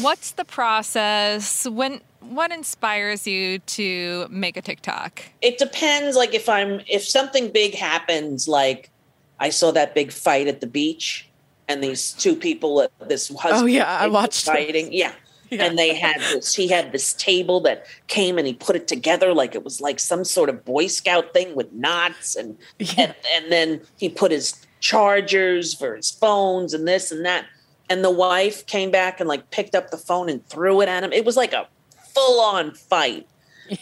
[0.00, 1.66] what's the process?
[1.66, 5.22] When what inspires you to make a TikTok?
[5.42, 8.90] it depends like if i'm if something big happens like
[9.38, 11.28] i saw that big fight at the beach
[11.68, 14.54] and these two people this husband Oh, yeah, I watched those.
[14.56, 15.12] fighting yeah.
[15.50, 15.64] Yeah.
[15.64, 19.32] and they had this he had this table that came and he put it together
[19.32, 22.94] like it was like some sort of boy scout thing with knots and Yeah.
[22.98, 27.46] and, and then he put his chargers for his phones and this and that
[27.88, 31.04] and the wife came back and like picked up the phone and threw it at
[31.04, 31.66] him it was like a
[32.14, 33.26] full on fight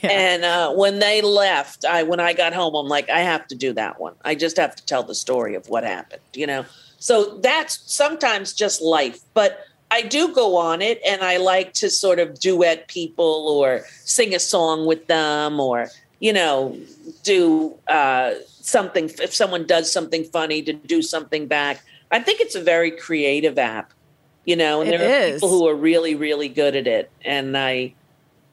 [0.02, 3.54] and uh, when they left, I when I got home, I'm like, I have to
[3.54, 4.14] do that one.
[4.24, 6.64] I just have to tell the story of what happened, you know.
[6.98, 11.88] So that's sometimes just life, but I do go on it, and I like to
[11.88, 15.88] sort of duet people or sing a song with them, or
[16.18, 16.76] you know,
[17.22, 19.08] do uh, something.
[19.22, 21.84] If someone does something funny, to do something back.
[22.10, 23.92] I think it's a very creative app,
[24.44, 27.56] you know, and It there are people who are really, really good at it, and
[27.56, 27.94] I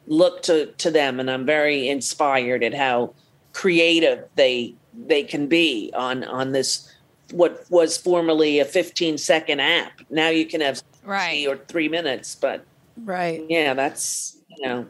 [0.06, 3.14] look to to them and I'm very inspired at how
[3.54, 4.76] creative they
[5.08, 6.94] they can be on on this
[7.32, 10.02] what was formerly a 15 second app.
[10.10, 11.48] Now you can have Right.
[11.48, 12.36] or three minutes.
[12.36, 12.66] But
[12.98, 13.44] Right.
[13.50, 14.86] yeah, that's you know,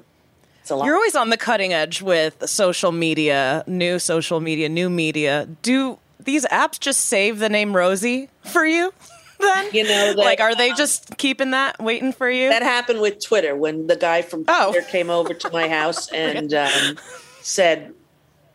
[0.59, 0.85] it's a lot.
[0.85, 5.47] You're always on the cutting edge with social media, new social media, new media.
[5.61, 8.93] Do these apps just save the name Rosie for you?
[9.39, 12.49] Then You know, that- like, are they just keeping that waiting for you?
[12.49, 14.71] That happened with Twitter when the guy from Oh.
[14.71, 16.99] Twitter came over to my house and um,
[17.41, 17.91] said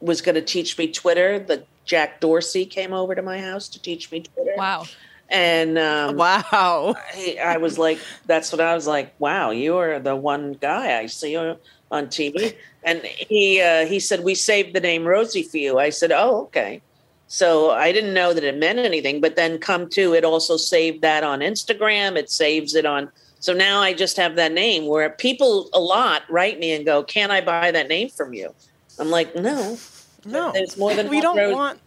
[0.00, 1.40] was going to teach me Twitter.
[1.40, 4.52] The Jack Dorsey came over to my house to teach me Twitter.
[4.56, 4.84] Wow.
[5.28, 6.94] And um, wow.
[6.96, 9.14] I, I was like, that's what I was like.
[9.18, 11.56] Wow, you are the one guy I see on
[11.90, 12.56] TV.
[12.84, 15.78] And he uh, he said we saved the name Rosie for you.
[15.78, 16.80] I said, oh, okay.
[17.28, 21.02] So I didn't know that it meant anything, but then come to it also saved
[21.02, 22.16] that on Instagram.
[22.16, 23.10] It saves it on.
[23.40, 27.02] So now I just have that name where people a lot write me and go,
[27.02, 28.54] "Can I buy that name from you?"
[28.98, 29.76] I'm like, no,
[30.24, 31.54] No, there's more than we don't Rosie.
[31.54, 31.80] want.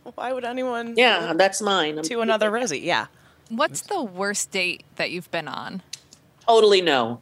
[0.14, 0.94] Why would anyone?
[0.96, 1.98] Yeah, that's mine.
[1.98, 2.80] I'm to another Rosie.
[2.80, 3.06] Yeah.
[3.48, 5.82] What's the worst date that you've been on?
[6.46, 7.20] Totally no.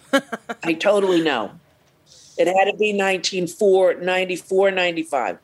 [0.62, 1.52] I totally know.
[2.36, 5.38] It had to be 1994, 94, 95.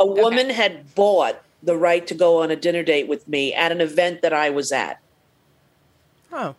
[0.00, 3.72] A woman had bought the right to go on a dinner date with me at
[3.72, 5.00] an event that I was at.
[6.32, 6.54] Oh.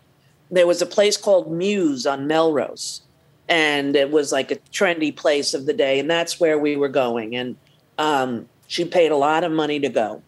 [0.50, 3.02] There was a place called Muse on Melrose,
[3.50, 6.90] and it was like a trendy place of the day, and that's where we were
[6.90, 7.36] going.
[7.36, 7.58] And
[7.98, 10.22] um, she paid a lot of money to go.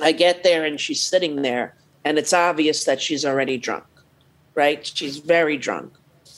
[0.00, 3.84] I get there, and she's sitting there, and it's obvious that she's already drunk,
[4.56, 4.84] right?
[4.84, 5.92] She's very drunk.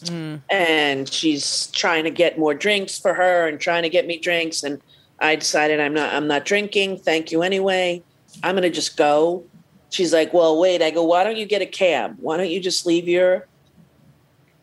[0.05, 0.43] Mm.
[0.51, 4.63] And she's trying to get more drinks for her and trying to get me drinks.
[4.63, 4.79] And
[5.19, 6.99] I decided I'm not I'm not drinking.
[6.99, 8.03] Thank you anyway.
[8.43, 9.43] I'm gonna just go.
[9.89, 10.83] She's like, Well, wait.
[10.83, 12.17] I go, why don't you get a cab?
[12.21, 13.47] Why don't you just leave your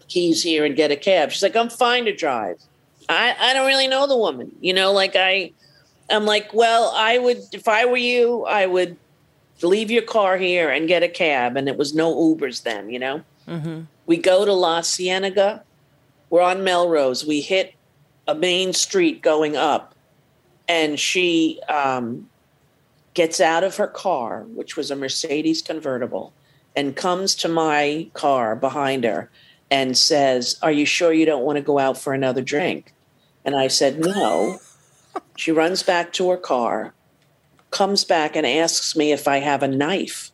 [0.07, 1.31] keys here and get a cab?
[1.31, 2.57] She's like, I'm fine to drive.
[3.09, 4.51] I, I don't really know the woman.
[4.61, 5.53] You know, like I
[6.13, 8.97] I'm like, well, I would if I were you, I would
[9.61, 11.57] leave your car here and get a cab.
[11.57, 13.21] And it was no Ubers then, you know?
[14.05, 15.63] We go to La Cienega.
[16.29, 17.25] We're on Melrose.
[17.25, 17.73] We hit
[18.27, 19.93] a main street going up,
[20.67, 22.29] and she um,
[23.13, 26.33] gets out of her car, which was a Mercedes convertible,
[26.75, 29.29] and comes to my car behind her
[29.69, 32.93] and says, Are you sure you don't want to go out for another drink?
[33.45, 34.59] And I said, No.
[35.35, 36.93] She runs back to her car,
[37.71, 40.31] comes back and asks me if I have a knife.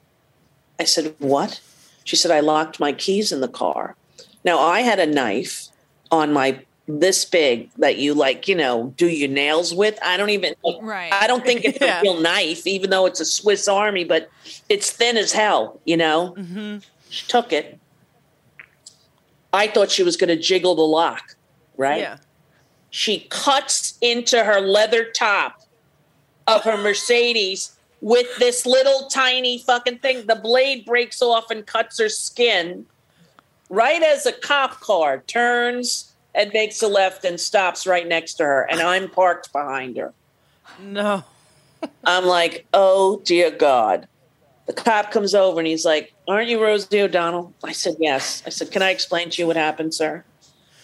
[0.80, 1.62] I said, What?
[2.04, 3.96] She said, I locked my keys in the car.
[4.44, 5.68] Now, I had a knife
[6.12, 10.00] on my this big that you like, you know, do your nails with.
[10.04, 11.14] I don't even, Right.
[11.14, 12.00] I don't think it's Yeah.
[12.00, 14.28] a real knife, even though it's a Swiss Army, but
[14.70, 16.34] it's thin as hell, you know?
[16.36, 16.78] Mm-hmm.
[17.12, 17.80] She took it.
[19.54, 21.36] I thought she was going to jiggle the lock,
[21.78, 22.02] right?
[22.02, 22.18] Yeah.
[22.90, 25.62] She cuts into her leather top
[26.48, 30.26] of her Mercedes with this little tiny fucking thing.
[30.26, 32.86] The blade breaks off and cuts her skin.
[33.70, 38.44] Right as a cop car turns and makes a left and stops right next to
[38.44, 40.14] her, and I'm parked behind her.
[40.80, 41.24] No.
[42.04, 44.08] I'm like, oh dear God.
[44.66, 47.54] The cop comes over and he's like, Aren't you Rosie O'Donnell?
[47.64, 48.44] I said, Yes.
[48.46, 50.24] I said, Can I explain to you what happened, sir?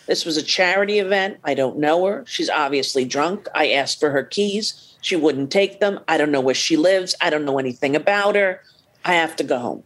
[0.08, 1.40] This was a charity event.
[1.44, 2.24] I don't know her.
[2.28, 3.48] She's obviously drunk.
[3.56, 4.96] I asked for her keys.
[5.02, 6.00] She wouldn't take them.
[6.08, 7.16] I don't know where she lives.
[7.22, 8.62] I don't know anything about her.
[9.04, 9.84] I have to go home.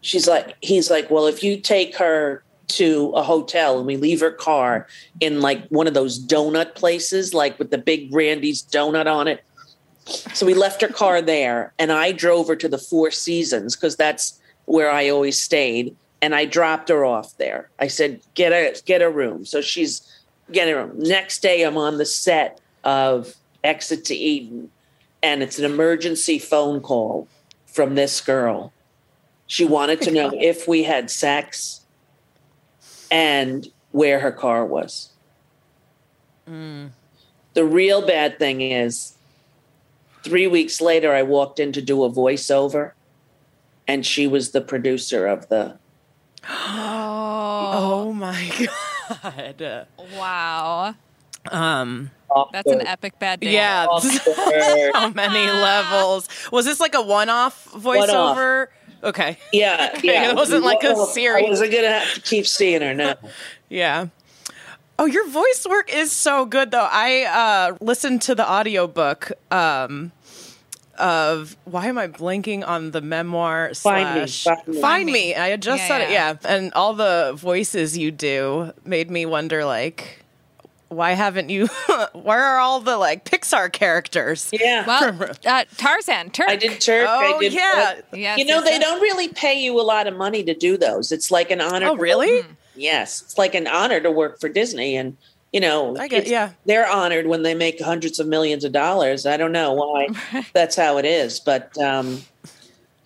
[0.00, 4.20] She's like, he's like, well, if you take her to a hotel and we leave
[4.20, 4.86] her car
[5.20, 9.44] in like one of those donut places, like with the big Randy's donut on it.
[10.34, 13.96] So we left her car there and I drove her to the Four Seasons because
[13.96, 15.96] that's where I always stayed.
[16.20, 17.70] And I dropped her off there.
[17.78, 19.44] I said, get a get a room.
[19.44, 20.02] So she's
[20.50, 20.98] getting a room.
[20.98, 24.70] Next day I'm on the set of Exit to Eden,
[25.22, 27.28] and it's an emergency phone call
[27.66, 28.72] from this girl.
[29.46, 31.82] She oh wanted to know if we had sex
[33.10, 35.10] and where her car was.
[36.48, 36.90] Mm.
[37.54, 39.14] The real bad thing is,
[40.22, 42.92] three weeks later, I walked in to do a voiceover,
[43.86, 45.78] and she was the producer of the.
[46.48, 48.68] Oh my
[49.18, 49.86] god.
[50.16, 50.94] Wow.
[51.50, 52.10] Um.
[52.52, 53.54] That's an epic bad day.
[53.54, 53.86] Yeah.
[53.90, 54.92] Awkward.
[54.94, 56.28] How many levels?
[56.52, 58.66] Was this like a one-off voiceover?
[59.02, 59.38] Okay.
[59.52, 60.30] Yeah, yeah.
[60.30, 61.46] It wasn't like a series.
[61.46, 63.14] I wasn't gonna have to keep seeing her now.
[63.68, 64.08] Yeah.
[64.98, 66.88] Oh, your voice work is so good though.
[66.90, 70.12] I uh listened to the audiobook um
[70.98, 74.80] of why am I blanking on the memoir Find Me, slash Find Me.
[74.80, 75.34] Find Me.
[75.34, 76.36] I had just Yeah, said it, yeah.
[76.42, 76.50] yeah.
[76.56, 80.24] And all the voices you do made me wonder like
[80.88, 81.66] why haven't you?
[82.12, 84.48] where are all the like Pixar characters?
[84.52, 84.86] Yeah.
[84.86, 86.48] Well, uh, Tarzan, Turk.
[86.48, 87.06] I did Turk.
[87.08, 88.00] Oh, I did, yeah.
[88.12, 88.82] Yes, you know, they yes.
[88.82, 91.12] don't really pay you a lot of money to do those.
[91.12, 91.88] It's like an honor.
[91.88, 92.42] Oh, to- really?
[92.74, 95.16] Yes, it's like an honor to work for Disney, and
[95.52, 96.50] you know, I get- yeah.
[96.66, 99.26] they're honored when they make hundreds of millions of dollars.
[99.26, 100.08] I don't know why
[100.52, 102.22] that's how it is, but um,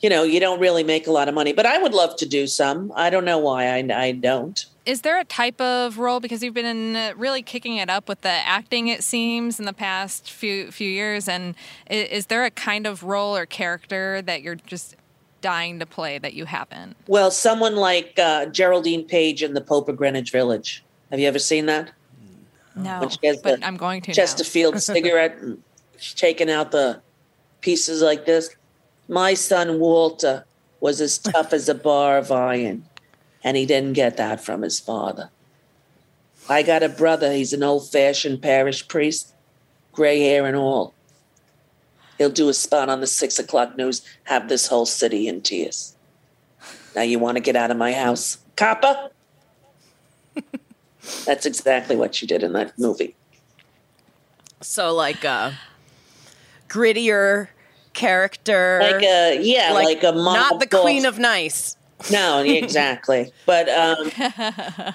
[0.01, 1.53] you know, you don't really make a lot of money.
[1.53, 2.93] But I would love to do some.
[2.97, 4.64] I don't know why I, I don't.
[4.84, 8.28] Is there a type of role because you've been really kicking it up with the
[8.30, 8.88] acting?
[8.88, 11.55] It seems in the past few few years, and
[11.88, 14.97] i- is there a kind of role or character that you're just
[15.40, 16.97] dying to play that you haven't?
[17.07, 20.82] Well, someone like uh, Geraldine Page in The Pope of Greenwich Village.
[21.12, 21.93] Have you ever seen that?
[22.74, 24.12] No, When she has but the I'm going to.
[24.12, 25.62] Chesterfield cigarette, and
[25.98, 27.00] she's taking out the
[27.60, 28.54] pieces like this.
[29.08, 30.44] My son Walter
[30.80, 32.84] was as tough as a bar of iron,
[33.44, 35.30] and he didn't get that from his father.
[36.48, 37.32] I got a brother.
[37.32, 39.32] He's an old-fashioned parish priest,
[39.92, 40.92] gray hair and all.
[42.18, 45.94] He'll do a spot on the six o'clock news, have this whole city in tears.
[46.94, 49.10] Now you want to get out of my house, copper?
[51.24, 53.16] That's exactly what she did in that movie.
[54.61, 55.59] So like a
[56.68, 57.48] grittier
[57.92, 60.80] character, like a yeah, like, a mob not the boss.
[60.80, 61.76] queen of nice.
[62.11, 63.32] no, exactly.
[63.46, 64.11] But um,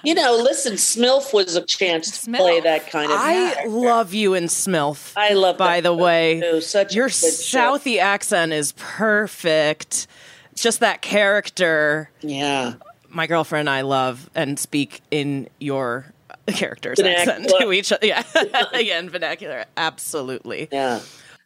[0.03, 3.17] you know, listen, Smilf was a chance to play that kind of.
[3.19, 3.69] I character.
[3.69, 5.13] love you in Smilf.
[5.15, 5.57] I love.
[5.57, 6.61] By the way, too.
[6.61, 7.77] such your show.
[7.77, 10.07] Southie accent is perfect.
[10.55, 12.09] Just that character.
[12.21, 12.75] Yeah,
[13.09, 16.05] My girlfriend and I love and speak in your
[16.47, 17.33] character's Vernacular.
[17.33, 18.05] accent to each other.
[18.05, 18.23] Yeah,
[18.73, 19.65] again, vernacular.
[19.75, 20.67] Absolutely.
[20.71, 20.99] yeah.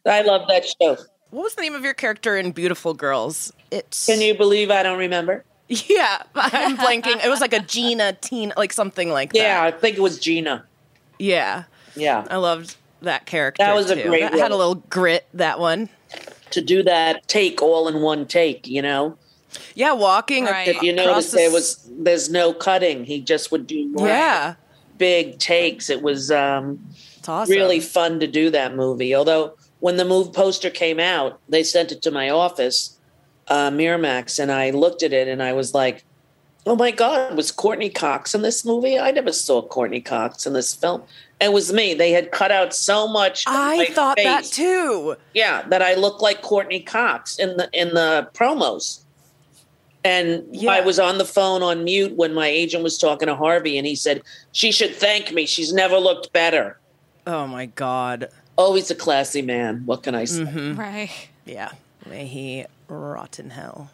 [0.04, 0.96] I love that show.
[1.30, 3.52] What was the name of your character in Beautiful Girls?
[3.70, 5.44] It's Can you believe I don't remember?
[5.68, 7.24] Yeah, I'm blanking.
[7.24, 9.48] It was like a Gina Tina, like something like Yeah, that.
[9.70, 10.64] Yeah, I think it was Gina.
[11.18, 13.62] Yeah, Yeah, I loved that character.
[13.64, 15.26] That was a great That had a little grit.
[15.34, 15.88] That one.
[16.50, 18.66] to do that take all in one take.
[18.66, 19.16] You know,
[19.74, 20.44] Yeah, walking.
[20.44, 20.68] Right.
[20.68, 23.04] if you notice, the there was there's no cutting.
[23.04, 24.54] He just would do Yeah,
[24.98, 25.90] big takes.
[25.90, 26.80] It was um,
[27.18, 27.54] it's awesome.
[27.54, 29.14] really fun to do that movie.
[29.14, 32.98] Although when the move poster came out, they sent it to my office,
[33.48, 36.04] uh, Miramax, and I looked at it and I was like,
[36.66, 38.98] "Oh my God, was Courteney Cox in this movie?
[38.98, 41.02] I never saw Courteney Cox in this film."
[41.40, 41.92] It was me.
[41.92, 43.42] They had cut out so much.
[43.48, 45.16] I my thought that too.
[45.34, 49.01] Yeah, that I looked like Courteney Cox in the in the promos.
[50.04, 50.70] And Yeah.
[50.72, 53.86] I was on the phone on mute when my agent was talking to Harvey, and
[53.86, 54.22] he said
[54.52, 55.46] she should thank me.
[55.46, 56.78] She's never looked better.
[57.26, 58.28] Oh my god.
[58.56, 59.82] Always a classy man.
[59.86, 60.42] What can I say?
[60.42, 60.78] Mm-hmm.
[60.80, 61.28] Right.
[61.46, 61.72] Yeah.
[62.08, 63.90] May he rot in hell.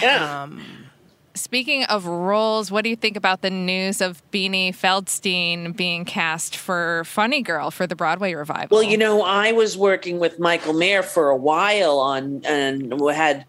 [0.00, 0.42] Yeah.
[0.42, 0.62] Um,
[1.34, 6.56] Speaking of roles, what do you think about the news of Beanie Feldstein being cast
[6.56, 8.74] for Funny Girl for the Broadway revival?
[8.76, 13.44] Well, you know, I was working with Michael Mayer for a while on and had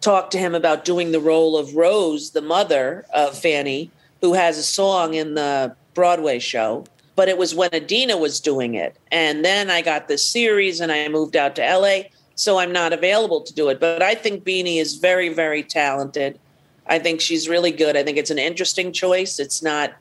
[0.00, 3.90] talked to him about doing the role of Rose, the mother of Fanny,
[4.20, 6.84] who has a song in the Broadway show.
[7.16, 8.96] But it was when Adina was doing it.
[9.10, 12.92] And then I got this series and I moved out to LA, so I'm not
[12.92, 13.78] available to do it.
[13.78, 16.38] But I think Beanie is very, very talented.
[16.86, 17.96] I think she's really good.
[17.96, 19.38] I think it's an interesting choice.
[19.38, 19.92] It's not,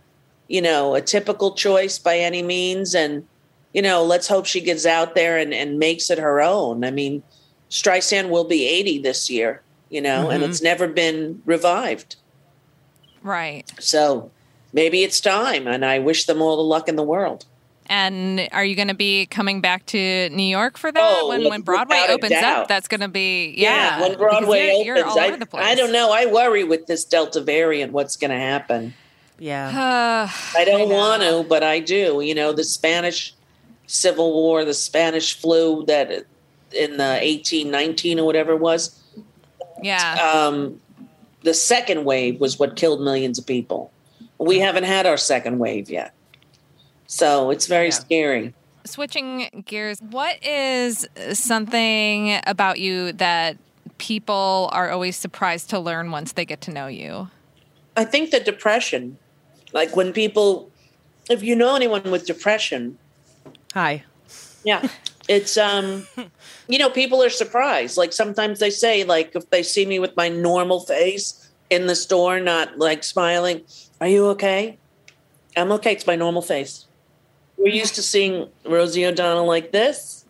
[0.47, 2.95] you know, a typical choice by any means.
[2.95, 3.25] And
[3.73, 6.83] you know, let's hope she gets out there and, and makes it her own.
[6.83, 7.21] I mean,
[7.69, 12.15] Streisand will be 80 this year, you know, and it's never been revived.
[13.23, 13.63] right.
[13.79, 14.31] So
[14.73, 15.67] maybe it's time.
[15.67, 17.45] And I wish them all the luck in the world.
[17.91, 21.49] And are you going to be coming back to New York for that Oh, when,
[21.49, 22.59] when Broadway opens doubt.
[22.61, 22.67] up?
[22.67, 23.99] That's going to be yeah.
[24.01, 25.65] when Broadway you're, you're opens, all I, over the place.
[25.65, 26.11] I don't know.
[26.11, 28.93] I worry with this Delta variant what's going to happen.
[29.39, 29.69] yeah.
[29.69, 30.95] Uh, I don't know.
[30.95, 32.21] want to, but I do.
[32.21, 33.33] You know, the Spanish
[33.87, 36.11] Civil War, the Spanish flu that
[36.71, 38.98] in the 1819 or whatever it was,
[39.83, 40.15] yeah.
[40.47, 40.79] um,
[41.43, 43.91] the second wave was what killed millions of people.
[44.37, 46.13] We haven't had our second wave yet.
[47.07, 47.91] So it's very Yeah.
[47.93, 48.53] scary.
[48.85, 53.57] Switching gears, what is something about you that
[53.97, 57.29] people are always surprised to learn once they get to know you?
[57.97, 59.17] I think the depression,
[59.73, 60.71] like when people,
[61.29, 62.97] if you know anyone with depression,
[63.73, 64.03] Hi.
[64.63, 64.87] yeah,
[65.29, 66.07] it's, um,
[66.67, 67.97] you know, people are surprised.
[67.97, 71.95] Like sometimes they say, like, if they see me with my normal face in the
[71.95, 73.61] store, not like smiling,
[74.01, 74.77] are you okay?
[75.55, 75.93] I'm okay.
[75.93, 76.87] It's my normal face.
[77.57, 80.25] We're used to seeing Rosie O'Donnell like this,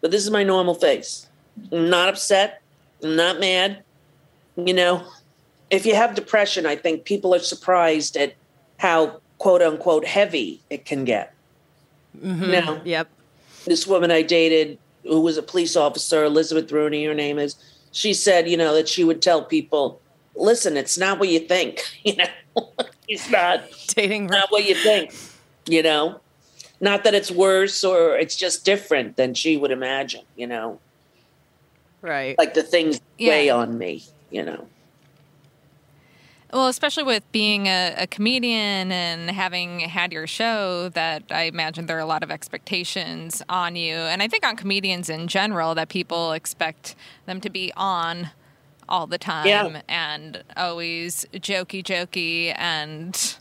[0.00, 1.28] but this is my normal face.
[1.70, 2.62] I'm not upset.
[3.02, 3.82] I'm not mad.
[4.56, 5.06] You know,
[5.68, 8.34] if you have depression, I think people are surprised at
[8.78, 11.34] how quote unquote heavy it can get.
[12.22, 13.08] No, Yep.
[13.66, 17.56] This woman I dated, who was a police officer, Elizabeth Rooney, her name is.
[17.92, 20.00] She said, you know, that she would tell people,
[20.34, 21.82] "Listen, it's not what you think.
[22.04, 22.68] You know,
[23.08, 24.26] it's not Dating.
[24.26, 25.14] not what you think.
[25.66, 26.20] You know,
[26.80, 30.22] not that it's worse or it's just different than she would imagine.
[30.36, 30.80] You know,
[32.02, 32.36] Right.
[32.38, 33.30] like the things Yeah.
[33.30, 34.04] weigh on me.
[34.30, 34.66] You know,
[36.52, 41.86] Well, especially with being a, a comedian and having had your show, that I imagine
[41.86, 43.94] there are a lot of expectations on you.
[43.94, 46.94] And I think on comedians in general, that people expect
[47.26, 48.30] them to be on
[48.88, 49.82] all the time Yeah.
[49.88, 53.36] and always jokey, jokey, and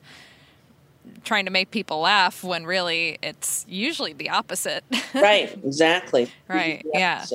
[1.23, 4.83] trying to make people laugh when really it's usually the opposite.
[5.13, 5.53] right?
[5.63, 6.31] Exactly.
[6.47, 7.25] Right, yeah.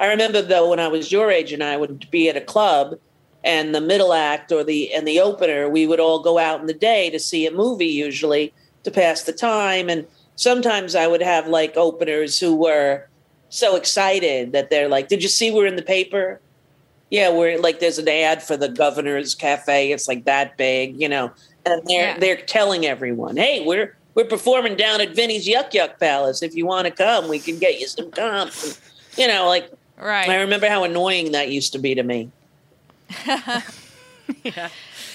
[0.00, 2.98] I remember though when I was your age and I would be at a club
[3.42, 6.66] and the middle act or the and the opener, we would all go out in
[6.66, 8.52] the day to see a movie usually
[8.84, 9.88] to pass the time.
[9.88, 13.06] And sometimes I would have like openers who were
[13.48, 16.40] so excited that they're like, Did you see we're in the paper?
[17.10, 19.90] Yeah, we're like there's an ad for the governor's cafe.
[19.92, 21.32] It's like that big, you know.
[21.66, 22.18] And they're Yeah.
[22.18, 26.42] they're telling everyone, Hey, we're we're performing down at Vinnie's Yuck Yuck Palace.
[26.42, 28.64] If you want to come, we can get you some comps.
[28.64, 28.78] And,
[29.16, 30.28] you know, like right.
[30.28, 32.30] I remember how annoying that used to be to me.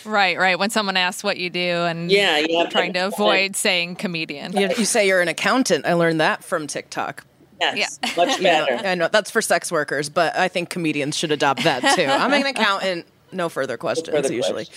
[0.04, 0.60] Right, right.
[0.60, 4.56] When someone asks what you do and Yeah, you have trying to avoid saying comedian.
[4.56, 5.86] You, you say you're an accountant.
[5.88, 7.26] I learned that from TikTok.
[7.60, 8.12] Yes, Yeah.
[8.16, 8.88] much You know, better.
[8.88, 12.04] I know that's for sex workers, but I think comedians should adopt that too.
[12.06, 13.08] I'm an accountant.
[13.32, 14.68] No further questions further usually.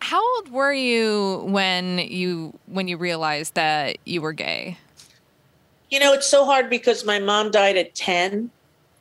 [0.00, 4.78] How old were you when you when you realized that you were gay?
[5.90, 8.50] You know, it's so hard because my mom died at 10.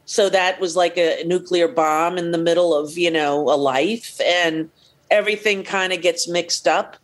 [0.05, 4.19] So that was like a nuclear bomb in the middle of, you know, a life.
[4.23, 4.69] And
[5.09, 6.97] everything kind of gets mixed up,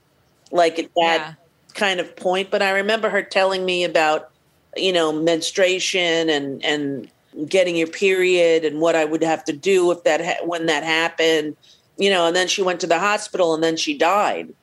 [0.52, 1.34] like at that Yeah.
[1.74, 2.52] kind of point.
[2.52, 4.30] But I remember her telling me about,
[4.78, 7.10] you know, menstruation and, and
[7.50, 10.84] getting your period and what I would have to do if that, ha- when that
[10.84, 11.56] happened,
[11.98, 14.54] you know, and then she went to the hospital and then she died.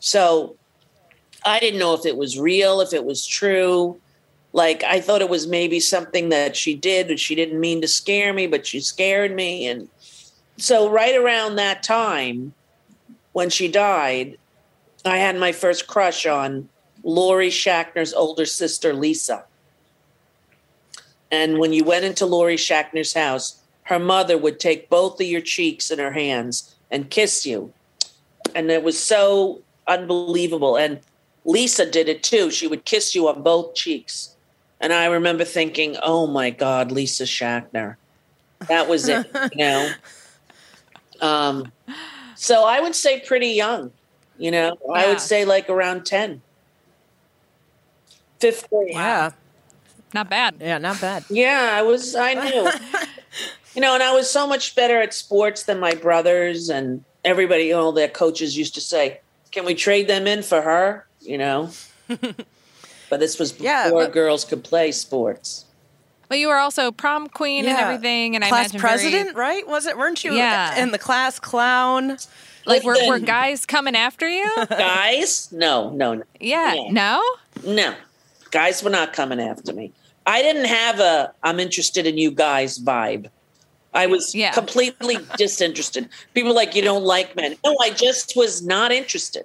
[0.00, 0.56] So
[1.44, 4.00] I didn't know if it was real, if it was true.
[4.52, 7.88] Like I thought it was maybe something that she did and she didn't mean to
[7.88, 9.66] scare me, but she scared me.
[9.66, 9.88] And
[10.58, 12.52] so right around that time
[13.32, 14.38] when she died,
[15.04, 16.68] I had my first crush on
[17.02, 19.44] Lori Shackner's older sister, Lisa.
[21.30, 25.40] And when you went into Lori Shackner's house, her mother would take both of your
[25.40, 27.72] cheeks in her hands and kiss you.
[28.54, 30.76] And it was so unbelievable.
[30.76, 31.00] And
[31.44, 32.50] Lisa did it too.
[32.50, 34.36] She would kiss you on both cheeks.
[34.82, 37.96] And I remember thinking, oh my God, Lisa Shackner.
[38.68, 39.90] That was it, you know?
[41.20, 41.70] Um,
[42.34, 43.92] so I would say pretty young,
[44.38, 44.76] you know?
[44.92, 46.42] I would say like around 10.
[48.40, 48.88] Fifth grade.
[48.90, 49.30] Yeah,
[50.12, 50.56] Not bad.
[50.60, 51.24] yeah, not bad.
[51.30, 52.16] Yeah, I was.
[52.16, 52.68] I knew.
[53.76, 57.72] you know, and I was so much better at sports than my brothers and everybody.
[57.72, 59.20] All their coaches used to say,
[59.52, 61.70] "Can we trade them in for her?" You know.
[63.12, 65.66] But this was before Yeah, but- girls could play sports.
[66.30, 69.68] But you were also prom queen and everything, and I class imagine very- president, right?
[69.68, 69.98] Was it?
[69.98, 70.32] Weren't you?
[70.32, 70.72] Yeah.
[70.74, 72.16] And the class clown.
[72.64, 74.50] like were, were guys coming after you?
[74.70, 76.72] Guys, no, no, no, Yeah.
[76.72, 76.90] Yeah.
[76.90, 77.22] No.
[77.66, 77.94] no.
[78.50, 79.92] Guys were not coming after me.
[80.26, 83.28] I didn't have a "I'm interested in you guys" vibe.
[83.92, 84.52] I was Yeah.
[84.52, 86.08] completely disinterested.
[86.32, 87.56] People were like you don't like men.
[87.62, 89.44] No, I just was not interested.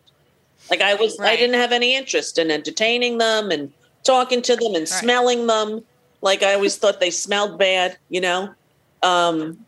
[0.70, 3.72] Like I was, I didn't have any interest in entertaining them and
[4.04, 4.88] talking to them and Right.
[4.88, 5.84] smelling them.
[6.22, 8.54] Like I always thought they smelled bad, you know.
[9.04, 9.66] Um,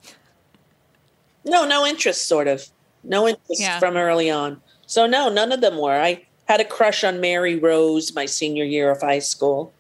[1.46, 2.68] no, no interest, sort of.
[3.04, 3.80] No interest Yeah.
[3.80, 4.62] from early on.
[4.86, 5.94] So no, none of them were.
[6.00, 9.72] I had a crush on Mary Rose my senior year of high school,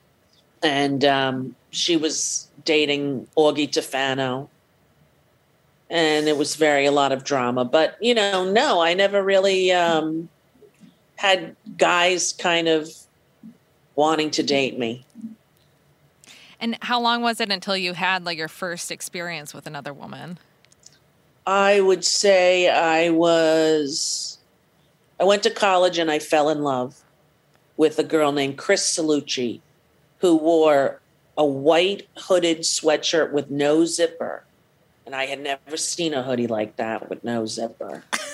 [0.62, 4.48] and um, she was dating Augie Tefano,
[5.90, 7.66] and it was very a lot of drama.
[7.66, 10.30] But you know, no, I never really um,
[11.20, 12.90] had guys kind of
[13.94, 15.06] wanting to date me.
[16.62, 20.40] And how long was it until you had like your first experience with another woman?
[21.46, 24.38] I would say I was.
[25.20, 27.04] I went to college and I fell in love
[27.76, 29.60] with a girl named Chris Salucci,
[30.20, 31.02] who wore
[31.38, 34.44] a white hooded sweatshirt with no zipper.
[35.06, 38.06] And I had never seen a hoodie like that with no zipper.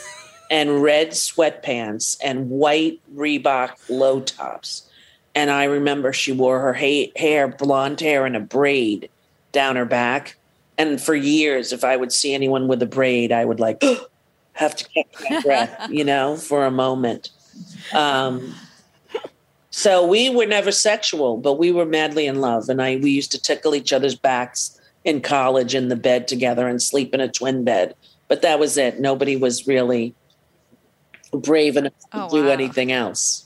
[0.49, 4.89] and red sweatpants and white Reebok low tops.
[5.33, 9.09] And I remember she wore her ha- hair, blonde hair, in a braid
[9.51, 10.37] down her back.
[10.77, 13.81] And for years, if I would see anyone with a braid, I would like
[14.53, 17.29] have to catch my breath, you know, for a moment.
[17.93, 18.53] Um,
[19.75, 22.69] So we were never sexual, but we were madly in love.
[22.69, 26.69] And I we used to tickle each other's backs in college in the bed together
[26.69, 27.93] and sleep in a twin bed.
[28.29, 29.01] But that was it.
[29.01, 30.15] Nobody was really
[31.37, 32.51] brave enough to Oh, do wow.
[32.51, 33.41] anything else.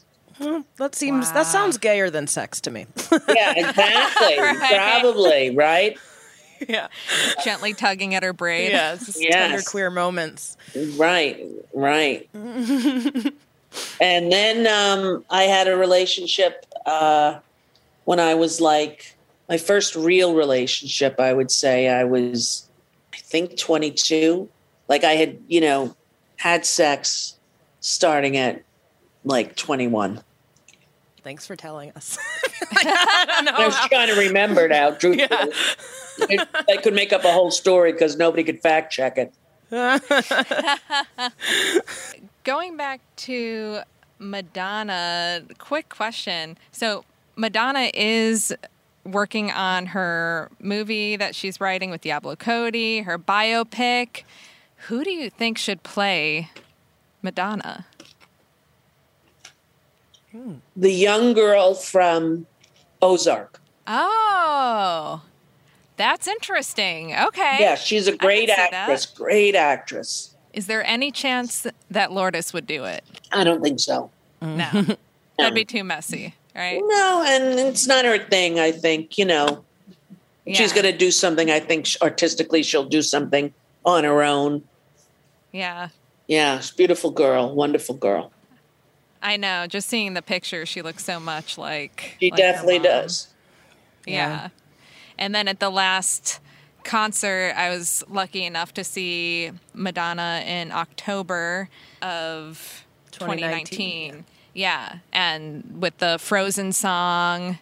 [0.77, 1.33] That seems Wow.
[1.33, 2.85] that sounds gayer than sex to me.
[3.27, 4.37] Yeah, exactly.
[4.39, 4.73] Right.
[5.01, 5.97] Probably, right?
[6.67, 6.87] yeah.
[7.43, 8.71] Gently tugging at her braid.
[8.71, 9.17] Yes.
[9.21, 9.33] Yes.
[9.33, 10.55] Tender queer moments.
[10.97, 12.29] Right, right.
[14.01, 17.39] and then um, I had a relationship uh,
[18.05, 19.15] when I was like
[19.47, 21.19] my first real relationship.
[21.19, 22.67] I would say I was,
[23.13, 24.47] I think, 22.
[24.87, 25.95] Like I had, you know,
[26.37, 27.35] had sex
[27.79, 28.63] starting at
[29.23, 30.21] like 21.
[31.23, 32.17] Thanks for telling us.
[32.71, 34.91] I was trying to remember now.
[34.91, 39.33] Truthfully, I, I could make up a whole story because nobody could fact check it.
[42.43, 43.81] Going back to
[44.17, 46.57] Madonna, quick question.
[46.71, 47.03] So,
[47.35, 48.53] Madonna is
[49.05, 54.23] working on her movie that she's writing with Diablo Cody, her biopic.
[54.87, 56.49] Who do you think should play
[57.21, 57.85] Madonna?
[60.31, 60.55] Hmm.
[60.75, 62.45] The young girl from
[63.01, 63.59] Ozark.
[63.87, 65.23] Oh,
[65.97, 67.15] that's interesting.
[67.15, 67.57] Okay.
[67.59, 68.73] Yeah, she's a great can see that.
[68.73, 69.05] actress.
[69.07, 70.35] Great actress.
[70.53, 73.03] Is there any chance that Lourdes would do it?
[73.31, 74.11] I don't think so.
[74.41, 74.69] No.
[75.37, 76.81] That'd be too messy, right?
[76.83, 78.59] No, and it's not her thing.
[78.59, 79.63] I think you know
[80.45, 81.49] she's going to do something.
[81.49, 83.53] I think artistically she'll do something
[83.85, 84.63] on her own.
[85.51, 85.89] Yeah.
[86.29, 88.31] Yeah, she's a beautiful girl, wonderful girl.
[89.21, 89.65] I know.
[89.67, 92.15] Just seeing the picture, she looks so much like.
[92.21, 93.27] She like definitely does.
[94.05, 94.49] Yeah.
[95.17, 96.39] And then at the last
[96.83, 101.67] concert, I was lucky enough to see Madonna in October
[102.01, 103.65] of 2019.
[104.13, 104.99] 2019, Yeah.
[105.11, 107.57] And with the Frozen song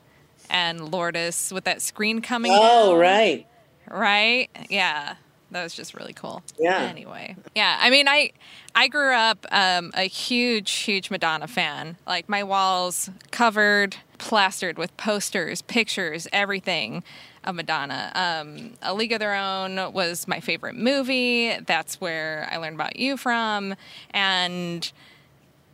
[0.50, 3.48] and Lourdes with that screen coming Oh, down, right.
[3.90, 4.50] right?
[4.70, 5.16] Yeah.
[5.58, 6.44] That was just really cool.
[6.60, 6.82] Yeah.
[6.84, 7.78] Anyway, yeah.
[7.82, 8.32] I mean, I
[8.76, 11.98] I grew up um, a huge, huge Madonna fan.
[12.06, 17.04] Like my walls covered, plastered with posters, pictures, everything
[17.44, 18.12] of Madonna.
[18.14, 21.58] Um, A League of Their Own was my favorite movie.
[21.66, 23.74] That's where I learned about you from,
[24.12, 24.92] and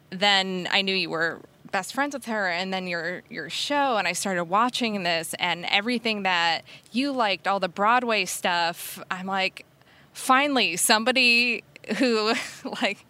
[0.10, 1.42] then I knew you were
[1.74, 5.66] best friends with her and then your your show and I started watching this and
[5.66, 6.62] everything that
[6.92, 9.66] you liked all the Broadway stuff I'm like
[10.14, 11.64] finally somebody
[11.98, 12.34] who
[12.82, 13.06] like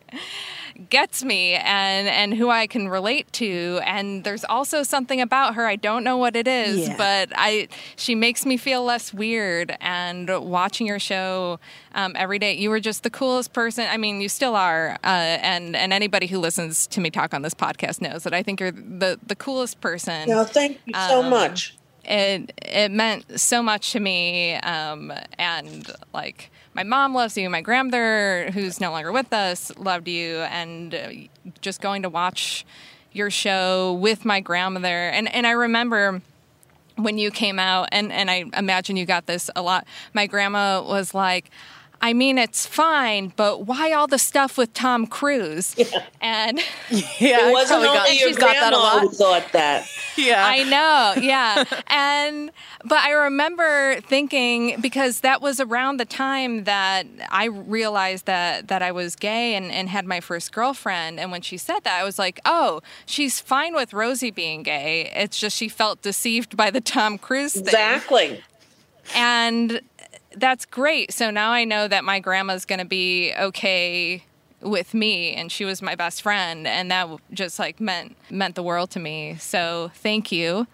[0.90, 5.68] gets me and and who I can relate to and there's also something about her
[5.68, 6.98] I don't know what it is Yeah.
[6.98, 11.60] but I she makes me feel less weird and watching your show
[11.94, 15.08] um, every day you were just the coolest person I mean you still are uh,
[15.08, 18.60] and and anybody who listens to me talk on this podcast knows that I think
[18.60, 21.78] you're the the coolest person No, thank you so Um, much.
[22.06, 27.62] It it meant so much to me um, and like my mom loves you my
[27.62, 31.10] grandmother who's no longer with us loved you and uh,
[31.62, 32.66] just going to watch
[33.14, 35.10] your show with my grandmother.
[35.10, 36.22] And and I remember
[36.96, 39.88] when you came out and and I imagine you got this a lot.
[40.14, 41.50] My grandma was like
[42.04, 45.76] I mean it's fine but why all the stuff with Tom Cruise
[46.22, 46.60] and
[46.90, 49.88] Yeah, It I wasn't probably got, only your got that a grandma who thought that.
[50.18, 50.46] Yeah.
[50.46, 51.64] I know, yeah.
[51.88, 52.52] and
[52.86, 58.82] but I remember thinking because that was around the time that I realized that that
[58.82, 61.20] I was gay and, and had my first girlfriend.
[61.20, 65.10] And when she said that, I was like, oh, she's fine with Rosie being gay.
[65.16, 67.64] It's just she felt deceived by the Tom Cruise thing.
[67.64, 68.44] Exactly.
[69.16, 69.82] And
[70.36, 71.14] that's great.
[71.14, 74.24] So now I know that my grandma's going to be okay
[74.64, 78.64] with me and she was my best friend and that just like meant meant the
[78.64, 79.36] world to me.
[79.40, 80.68] So thank you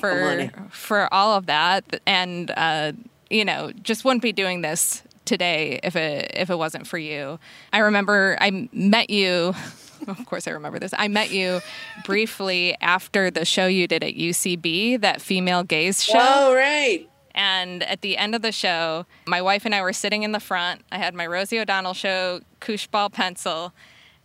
[0.00, 0.50] for honey.
[0.70, 2.92] for all of that and uh
[3.30, 7.38] you know, just wouldn't be doing this today if it if it wasn't for you.
[7.72, 9.54] I remember I met you
[10.06, 10.92] of course I remember this.
[10.96, 11.60] I met you
[12.04, 16.18] briefly after the show you did at UCB, that female gaze show.
[16.18, 17.08] Oh, right.
[17.34, 20.40] And at the end of the show, my wife and I were sitting in the
[20.40, 20.82] front.
[20.92, 23.72] I had my Rosie O'Donnell show koosh ball pencil.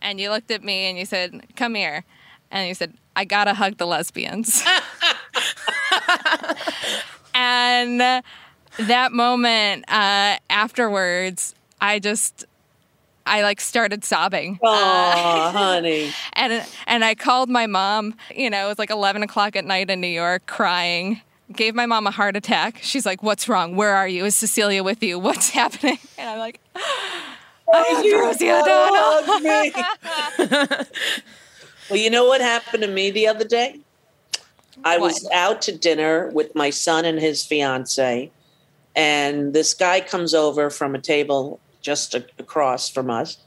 [0.00, 2.04] And you looked at me and you said, Come here.
[2.50, 4.62] And you said, I gotta hug the lesbians.
[7.34, 12.44] and that moment uh, afterwards, I just,
[13.26, 14.60] I like started sobbing.
[14.62, 16.12] Oh, honey.
[16.34, 18.14] And and I called my mom.
[18.32, 21.20] You know, it was like eleven o'clock at night in New York, crying.
[21.52, 22.78] Gave my mom a heart attack.
[22.82, 23.74] She's like, "What's wrong?
[23.76, 24.24] Where are you?
[24.26, 25.18] Is Cecilia with you?
[25.18, 27.24] What's happening?" And I'm like, oh,
[27.72, 29.72] "I'm Rosie O'Donnell." Me.
[31.90, 33.80] well, you know what happened to me the other day?
[34.84, 35.12] I What?
[35.12, 38.30] was out to dinner with my son and his fiance,
[38.94, 43.38] and this guy comes over from a table just a- across from us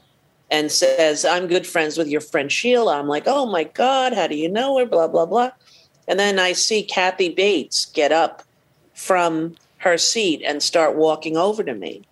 [0.50, 2.98] and says, I'm good friends with your friend Sheila.
[2.98, 4.84] I'm like, oh my God, how do you know her?
[4.86, 5.52] Blah, blah, blah.
[6.08, 8.42] And then I see Kathy Bates get up
[8.94, 12.02] from her seat and start walking over to me.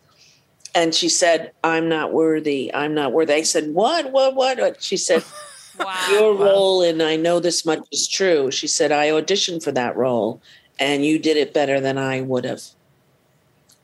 [0.75, 2.73] And she said, I'm not worthy.
[2.73, 3.35] I'm not worthy.
[3.35, 4.13] I said, What?
[4.13, 4.37] What?
[4.37, 4.83] What?
[4.83, 5.25] She said,
[5.79, 6.09] Wow.
[6.11, 8.51] Your role, and I know this much is true.
[8.51, 10.43] She said, I auditioned for that role
[10.81, 12.63] and you did it better than I would have.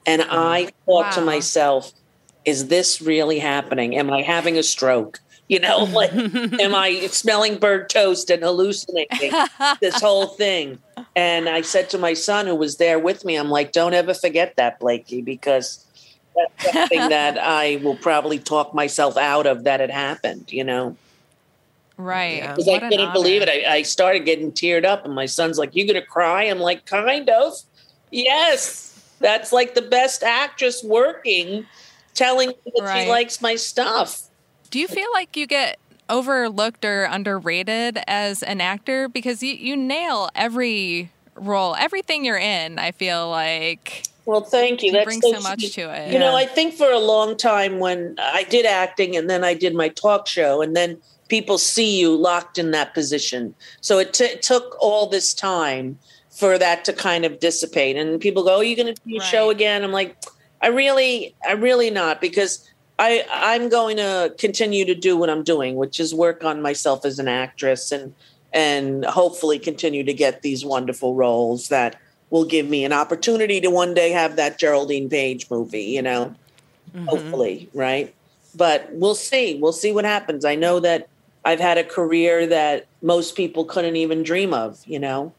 [0.07, 1.93] And I oh, thought to myself,
[2.45, 3.97] is this really happening?
[3.97, 5.21] Am I having a stroke?
[5.49, 9.33] You know, like, am I smelling burnt toast and hallucinating
[9.81, 10.79] this whole thing?
[11.15, 14.15] And I said to my son, who was there with me, I'm like, don't ever
[14.15, 15.85] forget that, Blakey, because
[16.35, 20.97] that's something that I will probably talk myself out of that had happened, you know?
[21.97, 22.39] Right.
[22.39, 22.55] Yeah.
[22.55, 23.49] Because I couldn't believe it.
[23.49, 26.45] I, I started getting teared up, and my son's like, You gonna cry?
[26.45, 27.55] I'm like, Kind of.
[28.11, 29.17] Yes.
[29.21, 31.65] That's like the best actress working,
[32.13, 33.05] telling me that Right.
[33.05, 34.26] she likes my stuff.
[34.71, 35.79] Do you feel like you get
[36.09, 42.79] overlooked or underrated as an actor because you, you nail every role, everything you're in?
[42.79, 44.89] I feel like Well, thank you.
[44.89, 46.13] you That's bring so so much to it.
[46.13, 49.55] You know, I think for a long time when I did acting and then I
[49.55, 50.99] did my talk show, and then
[51.29, 53.55] people see you locked in that position.
[53.81, 55.99] So it, t- it took all this time
[56.31, 57.97] for that to kind of dissipate.
[57.97, 60.17] And people go, "Oh, you going to do your show again?" I'm like,
[60.61, 65.43] I really, I really not because I I'm going to continue to do what I'm
[65.43, 68.15] doing, which is work on myself as an actress and
[68.53, 72.01] and hopefully continue to get these wonderful roles that
[72.31, 76.35] will give me an opportunity to one day have that Geraldine Page movie, you know,
[76.95, 77.07] mm-hmm.
[77.07, 78.15] hopefully, right?
[78.55, 79.59] But we'll see.
[79.61, 80.45] We'll see what happens.
[80.45, 81.09] I know that
[81.45, 85.33] I've had a career that most people couldn't even dream of, you know,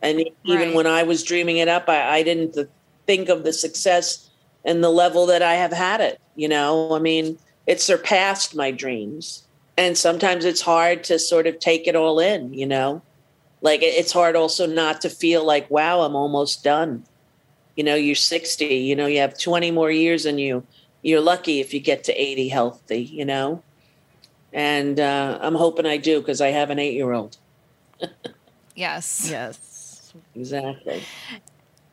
[0.00, 0.74] and even Right.
[0.74, 2.68] when I was dreaming it up, I, I didn't th-
[3.06, 4.28] think of the success
[4.64, 8.70] and the level that I have had it, you know, I mean, it surpassed my
[8.70, 9.44] dreams.
[9.76, 13.02] And sometimes it's hard to sort of take it all in, you know,
[13.62, 17.04] like it's hard also not to feel like, wow, I'm almost done.
[17.76, 20.66] You know, you're 60, you know, you have 20 more years in you.
[21.00, 23.62] You're lucky if you get to 80 healthy, you know?
[24.52, 27.38] And uh, I'm hoping I do because I have an eight year old.
[28.76, 29.28] yes.
[29.30, 30.12] Yes.
[30.34, 31.02] Exactly.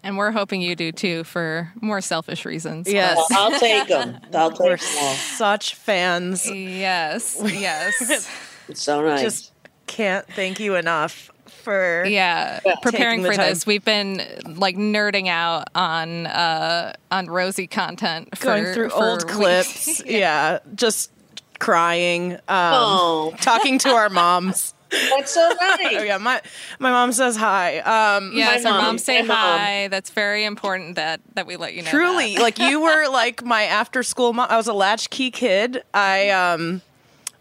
[0.03, 2.87] And we're hoping you do too for more selfish reasons.
[2.91, 3.17] Yes.
[3.29, 4.17] Well, I'll take them.
[4.33, 5.13] I'll We're take them all.
[5.13, 6.49] such fans.
[6.49, 7.41] Yes.
[7.59, 8.29] Yes.
[8.69, 9.21] It's so nice.
[9.21, 9.51] Just
[9.87, 12.75] can't thank you enough for yeah Yeah.
[12.81, 13.49] preparing for time.
[13.49, 19.03] this we've been like nerding out on uh on rosie content for, going through for
[19.03, 19.35] old weeks.
[19.35, 20.03] clips.
[20.05, 20.59] yeah.
[20.75, 21.11] just
[21.59, 24.73] crying, um, oh, talking to our moms.
[24.91, 25.77] That's so nice.
[25.99, 26.41] Oh yeah, my
[26.79, 27.79] my mom says hi.
[27.79, 29.59] Um, yes My our mom, moms say my mom.
[29.59, 32.41] hi that's very important that that we let you know Truly, that.
[32.41, 34.47] like you were like my after school mom.
[34.49, 35.83] I was a latchkey kid.
[35.93, 36.81] I um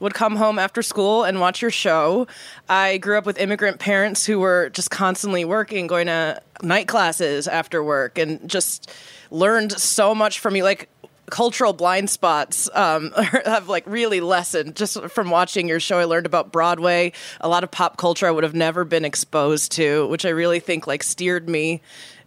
[0.00, 2.28] would come home after school and watch your show.
[2.68, 7.48] I grew up with immigrant parents who were just constantly working, going to night classes
[7.48, 8.92] after work, and just
[9.32, 10.62] learned so much from you.
[10.62, 10.88] Like
[11.30, 13.12] cultural blind spots um,
[13.44, 15.98] have like really lessened just from watching your show.
[15.98, 19.72] I learned about Broadway, a lot of pop culture I would have never been exposed
[19.72, 21.82] to, which I really think like steered me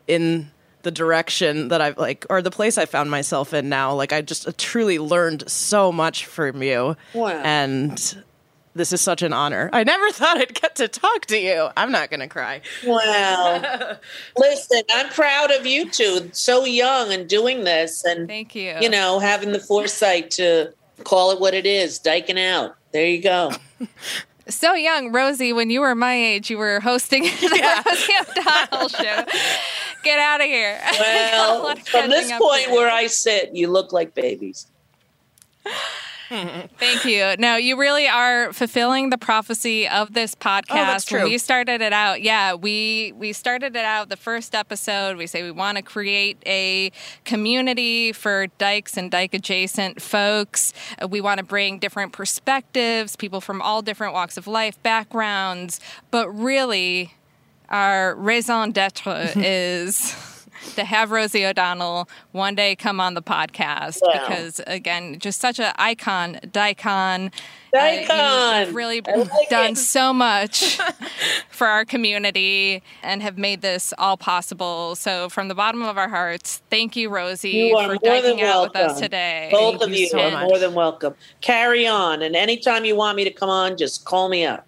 [0.07, 0.51] in
[0.83, 3.93] the direction that I've like, or the place I found myself in now.
[3.93, 6.95] Like, I just truly learned so much from you.
[7.13, 7.29] Wow.
[7.29, 8.23] And
[8.73, 9.69] this is such an honor.
[9.73, 11.69] I never thought I'd get to talk to you.
[11.76, 12.61] I'm not going to cry.
[12.85, 13.98] Wow.
[14.38, 18.89] Listen, I'm proud of you two, so young and doing this and, thank you you
[18.89, 20.73] know, having the foresight to
[21.03, 22.76] call it what it is, dyking out.
[22.91, 23.52] There you go.
[24.48, 29.23] so young rosie when you were my age you were hosting the rosie o'donnell show
[30.03, 33.69] get out of here A Well, of from this point to where I sit, you
[33.69, 34.68] look like babies.
[36.79, 37.35] Thank you.
[37.37, 40.63] No, you really are fulfilling the prophecy of this podcast.
[40.69, 41.29] Oh, that's When true.
[41.29, 45.17] we started it out, yeah, we we started it out the first episode.
[45.17, 46.91] We say we want to create a
[47.25, 50.73] community for dykes and dyke adjacent folks.
[51.01, 55.81] Uh, We want to bring different perspectives, people from all different walks of life, backgrounds,
[56.11, 57.13] but really
[57.69, 60.13] our raison d'etre is
[60.75, 64.11] to have Rosie O'Donnell one day come on the podcast Wow.
[64.27, 67.31] because again, just such an icon, dykon.
[67.73, 69.77] Uh, you've really like done it.
[69.77, 70.77] so much
[71.49, 74.93] for our community and have made this all possible.
[74.95, 78.35] So, from the bottom of our hearts, thank you, Rosie, You are for more than
[78.38, 79.01] dyking out with us welcome.
[79.01, 79.47] today.
[79.53, 80.49] Both Thank of you you so are much.
[80.49, 81.15] more than welcome.
[81.39, 82.21] Carry on.
[82.21, 84.67] And anytime you want me to come on, just call me up.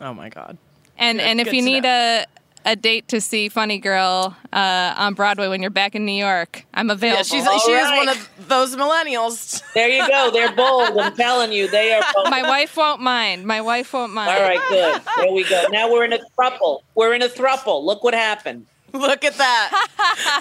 [0.00, 0.58] Oh my God.
[0.98, 2.26] And Good- and if you to need a
[2.64, 6.64] a date to see Funny Girl uh, on Broadway when you're back in New York,
[6.74, 7.18] I'm available.
[7.18, 9.62] Yeah, she's All she is one of those millennials.
[9.74, 10.30] There you go.
[10.32, 10.98] They're bold.
[10.98, 12.02] I'm telling you, they are.
[12.14, 12.30] Bold.
[12.30, 13.46] My wife won't mind.
[13.46, 14.30] My wife won't mind.
[14.30, 15.02] All right, good.
[15.18, 15.64] There we go.
[15.70, 16.82] Now we're in a thruple.
[16.94, 17.82] We're in a thruple.
[17.84, 18.66] Look what happened.
[18.92, 19.86] Look at that.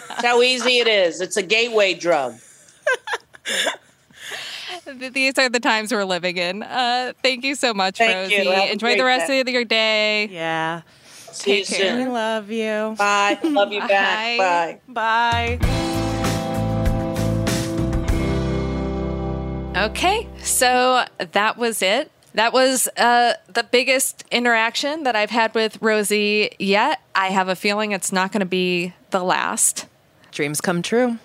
[0.08, 1.22] That's how easy it is.
[1.22, 2.36] It's a gateway drug.
[4.86, 6.64] These are the times we're living in.
[6.64, 8.32] Uh, thank you so much, Thank.
[8.32, 8.50] Rosie.
[8.50, 9.40] Have Enjoy the rest day.
[9.40, 10.28] of your day.
[10.30, 10.82] yeah.
[11.32, 11.98] See you Take care.
[11.98, 12.96] We love you.
[12.98, 13.40] Bye.
[13.44, 14.38] Love you back.
[14.38, 14.80] Bye.
[14.88, 15.58] Bye.
[15.62, 15.90] Bye.
[19.76, 22.12] Okay, so that was it.
[22.34, 27.00] That was uh, the biggest interaction that I've had with Rosie yet.
[27.16, 29.86] I have a feeling it's not going to be the last.
[30.32, 31.18] Dreams come true.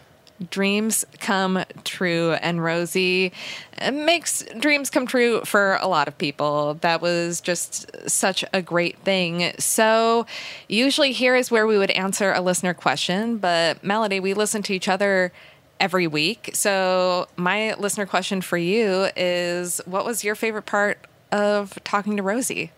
[0.50, 3.32] Dreams come true, and Rosie
[3.80, 6.74] uh, makes dreams come true for a lot of people.
[6.80, 9.52] That was just such a great thing.
[9.58, 10.26] So,
[10.68, 14.74] usually, here is where we would answer a listener question, but Melody, we listen to
[14.74, 15.32] each other
[15.78, 16.50] every week.
[16.54, 20.98] So, my listener question for you is what was your favorite part
[21.30, 22.72] of talking to Rosie?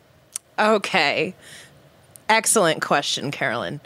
[0.58, 1.34] Okay.
[2.28, 3.80] Excellent question, Carolyn.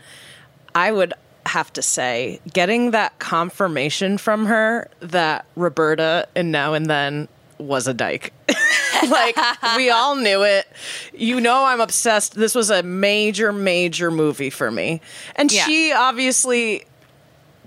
[0.75, 1.15] I would
[1.47, 7.87] have to say, getting that confirmation from her that Roberta and now and then was
[7.87, 8.33] a dyke.
[9.09, 9.37] like,
[9.77, 10.67] we all knew it.
[11.13, 12.35] You know, I'm obsessed.
[12.35, 15.01] This was a major, major movie for me.
[15.37, 15.65] And Yeah.
[15.65, 16.85] she obviously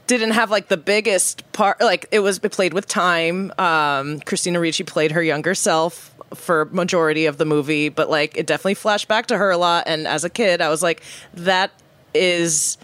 [0.08, 4.60] didn't have like the biggest part like it was it played with time um christina
[4.60, 9.08] ricci played her younger self for majority of the movie but like it definitely flashed
[9.08, 11.02] back to her a lot and as a kid i was like
[11.34, 11.72] that
[12.14, 12.78] is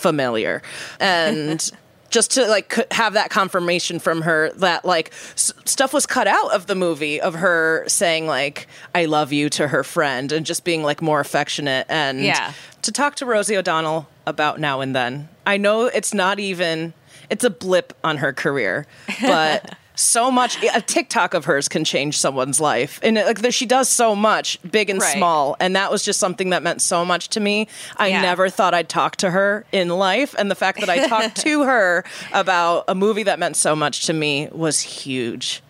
[0.00, 0.62] familiar
[0.98, 1.70] and
[2.10, 6.52] just to like have that confirmation from her that like s- stuff was cut out
[6.52, 8.66] of the movie of her saying like
[8.96, 12.52] i love you to her friend and just being like more affectionate and Yeah.
[12.82, 15.28] to talk to Rosie O'Donnell about now and then.
[15.46, 16.94] I know it's not even
[17.28, 18.86] it's a blip on her career,
[19.20, 22.98] but so much a TikTok of hers can change someone's life.
[23.02, 25.16] And uh, like there- she does so much, big and Right.
[25.16, 27.68] small, and that was just something that meant so much to me.
[27.96, 28.22] I Yeah.
[28.22, 31.62] never thought I'd talk to her in life, and the fact that I talked to
[31.64, 35.62] her about a movie that meant so much to me was huge.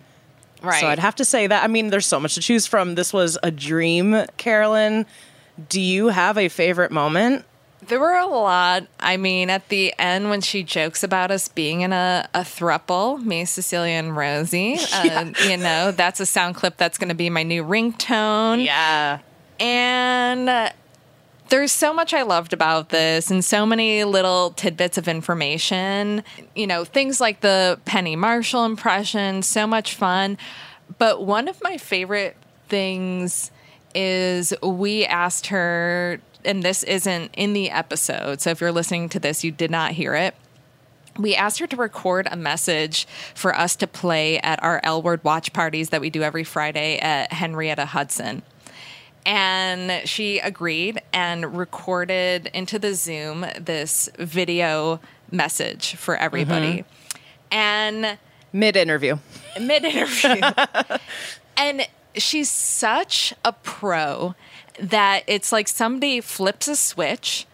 [0.61, 0.79] Right.
[0.79, 1.63] So I'd have to say that.
[1.63, 2.95] I mean, there's so much to choose from.
[2.95, 5.05] This was a dream, Carolyn.
[5.69, 7.45] Do you have a favorite moment?
[7.87, 8.85] There were a lot.
[8.99, 13.23] I mean, at the end when she jokes about us being in a, a thruple,
[13.23, 17.29] me, Cecilia, and Rosie, uh, you know, that's a sound clip that's going to be
[17.29, 18.63] my new ringtone.
[18.63, 19.19] Yeah.
[19.59, 20.69] And uh,
[21.49, 26.23] there's so much I loved about this and so many little tidbits of information.
[26.55, 30.37] You know, things like the Penny Marshall impression, so much fun.
[30.97, 32.37] But one of my favorite
[32.69, 33.51] things
[33.93, 38.41] is we asked her, and this isn't in the episode.
[38.41, 40.35] So if you're listening to this, you did not hear it
[41.17, 43.05] we asked her to record a message
[43.35, 46.97] for us to play at our L Word watch parties that we do every Friday
[46.99, 48.41] at Henrietta Hudson.
[49.25, 54.99] And she agreed and recorded into the Zoom this video
[55.29, 56.79] message for everybody.
[56.79, 57.53] Mm-hmm.
[57.53, 58.17] And
[58.53, 59.17] Mid interview.
[59.61, 60.41] mid interview.
[61.57, 64.35] and she's such a pro
[64.81, 67.45] that it's like somebody flips a switch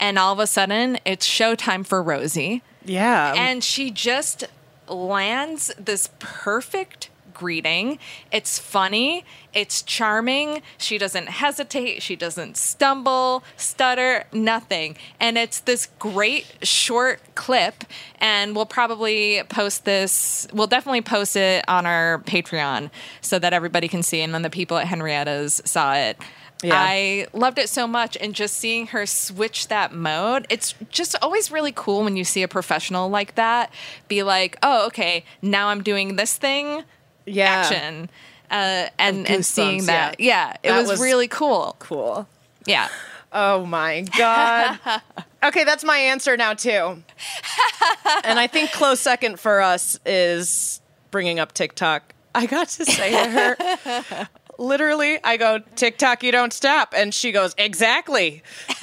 [0.00, 2.62] and all of a sudden it's showtime for Rosie.
[2.84, 3.32] Yeah.
[3.34, 4.44] And she just
[4.88, 7.98] lands this perfect greeting.
[8.30, 10.62] It's funny, it's charming.
[10.78, 14.96] She doesn't hesitate, she doesn't stumble, stutter, nothing.
[15.20, 17.84] And it's this great short clip.
[18.18, 22.90] And we'll probably post this, we'll definitely post it on our Patreon
[23.20, 24.20] so that everybody can see.
[24.22, 26.16] And then the people at Henrietta's saw it.
[26.62, 26.74] Yeah.
[26.76, 30.46] I loved it so much and just seeing her switch that mode.
[30.48, 33.70] It's just always really cool when you see a professional like that
[34.08, 36.84] be like, "Oh, okay, now I'm doing this thing."
[37.26, 37.66] yeah.
[37.66, 38.08] Action.
[38.50, 40.20] Uh, and and seeing that.
[40.20, 41.76] Yeah, it That was, was- really cool.
[41.80, 42.26] Cool.
[42.66, 42.88] Yeah.
[43.32, 44.78] Oh my God.
[45.44, 47.02] okay, that's my answer now, too.
[48.24, 52.14] and I think close second for us is bringing up TikTok.
[52.34, 54.28] I got to say to her,
[54.58, 56.94] literally, I go, TikTok, you don't stop.
[56.96, 58.42] And she goes, exactly.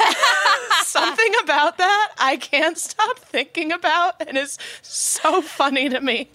[0.84, 6.30] Something about that I can't stop thinking about and is so funny to me.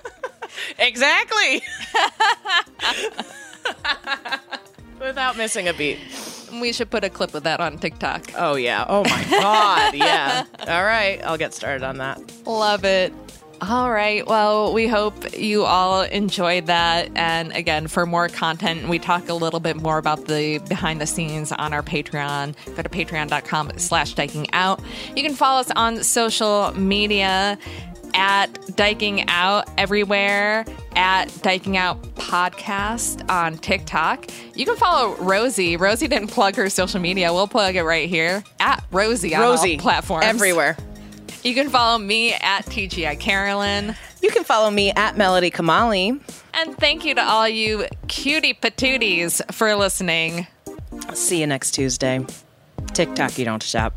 [0.78, 1.62] exactly.
[5.00, 5.98] Without missing a beat.
[6.60, 8.32] We should put a clip of that on TikTok.
[8.36, 8.84] Oh yeah.
[8.88, 9.94] Oh my god.
[9.94, 10.44] Yeah.
[10.66, 11.20] All right.
[11.24, 12.20] I'll get started on that.
[12.46, 13.12] Love it.
[13.62, 14.26] All right.
[14.26, 17.10] Well, we hope you all enjoyed that.
[17.16, 21.06] And again, for more content, we talk a little bit more about the behind the
[21.06, 22.54] scenes on our Patreon.
[22.76, 24.80] Go to patreon.com slash dyking out.
[25.14, 27.58] You can follow us on social media
[28.14, 30.64] at Dyking Out everywhere,
[30.94, 34.26] at Dyking Out Podcast on TikTok.
[34.54, 35.76] You can follow Rosie.
[35.76, 37.32] Rosie didn't plug her social media.
[37.32, 40.24] We'll plug it right here at Rosie on Rosie all platforms.
[40.26, 40.76] everywhere.
[41.46, 43.94] You can follow me at TGI Carolyn.
[44.20, 46.20] You can follow me at Melody Kamali.
[46.52, 50.48] And thank you to all you cutie patooties for listening.
[51.14, 52.26] See you next Tuesday.
[52.94, 53.96] TikTok, you don't shop.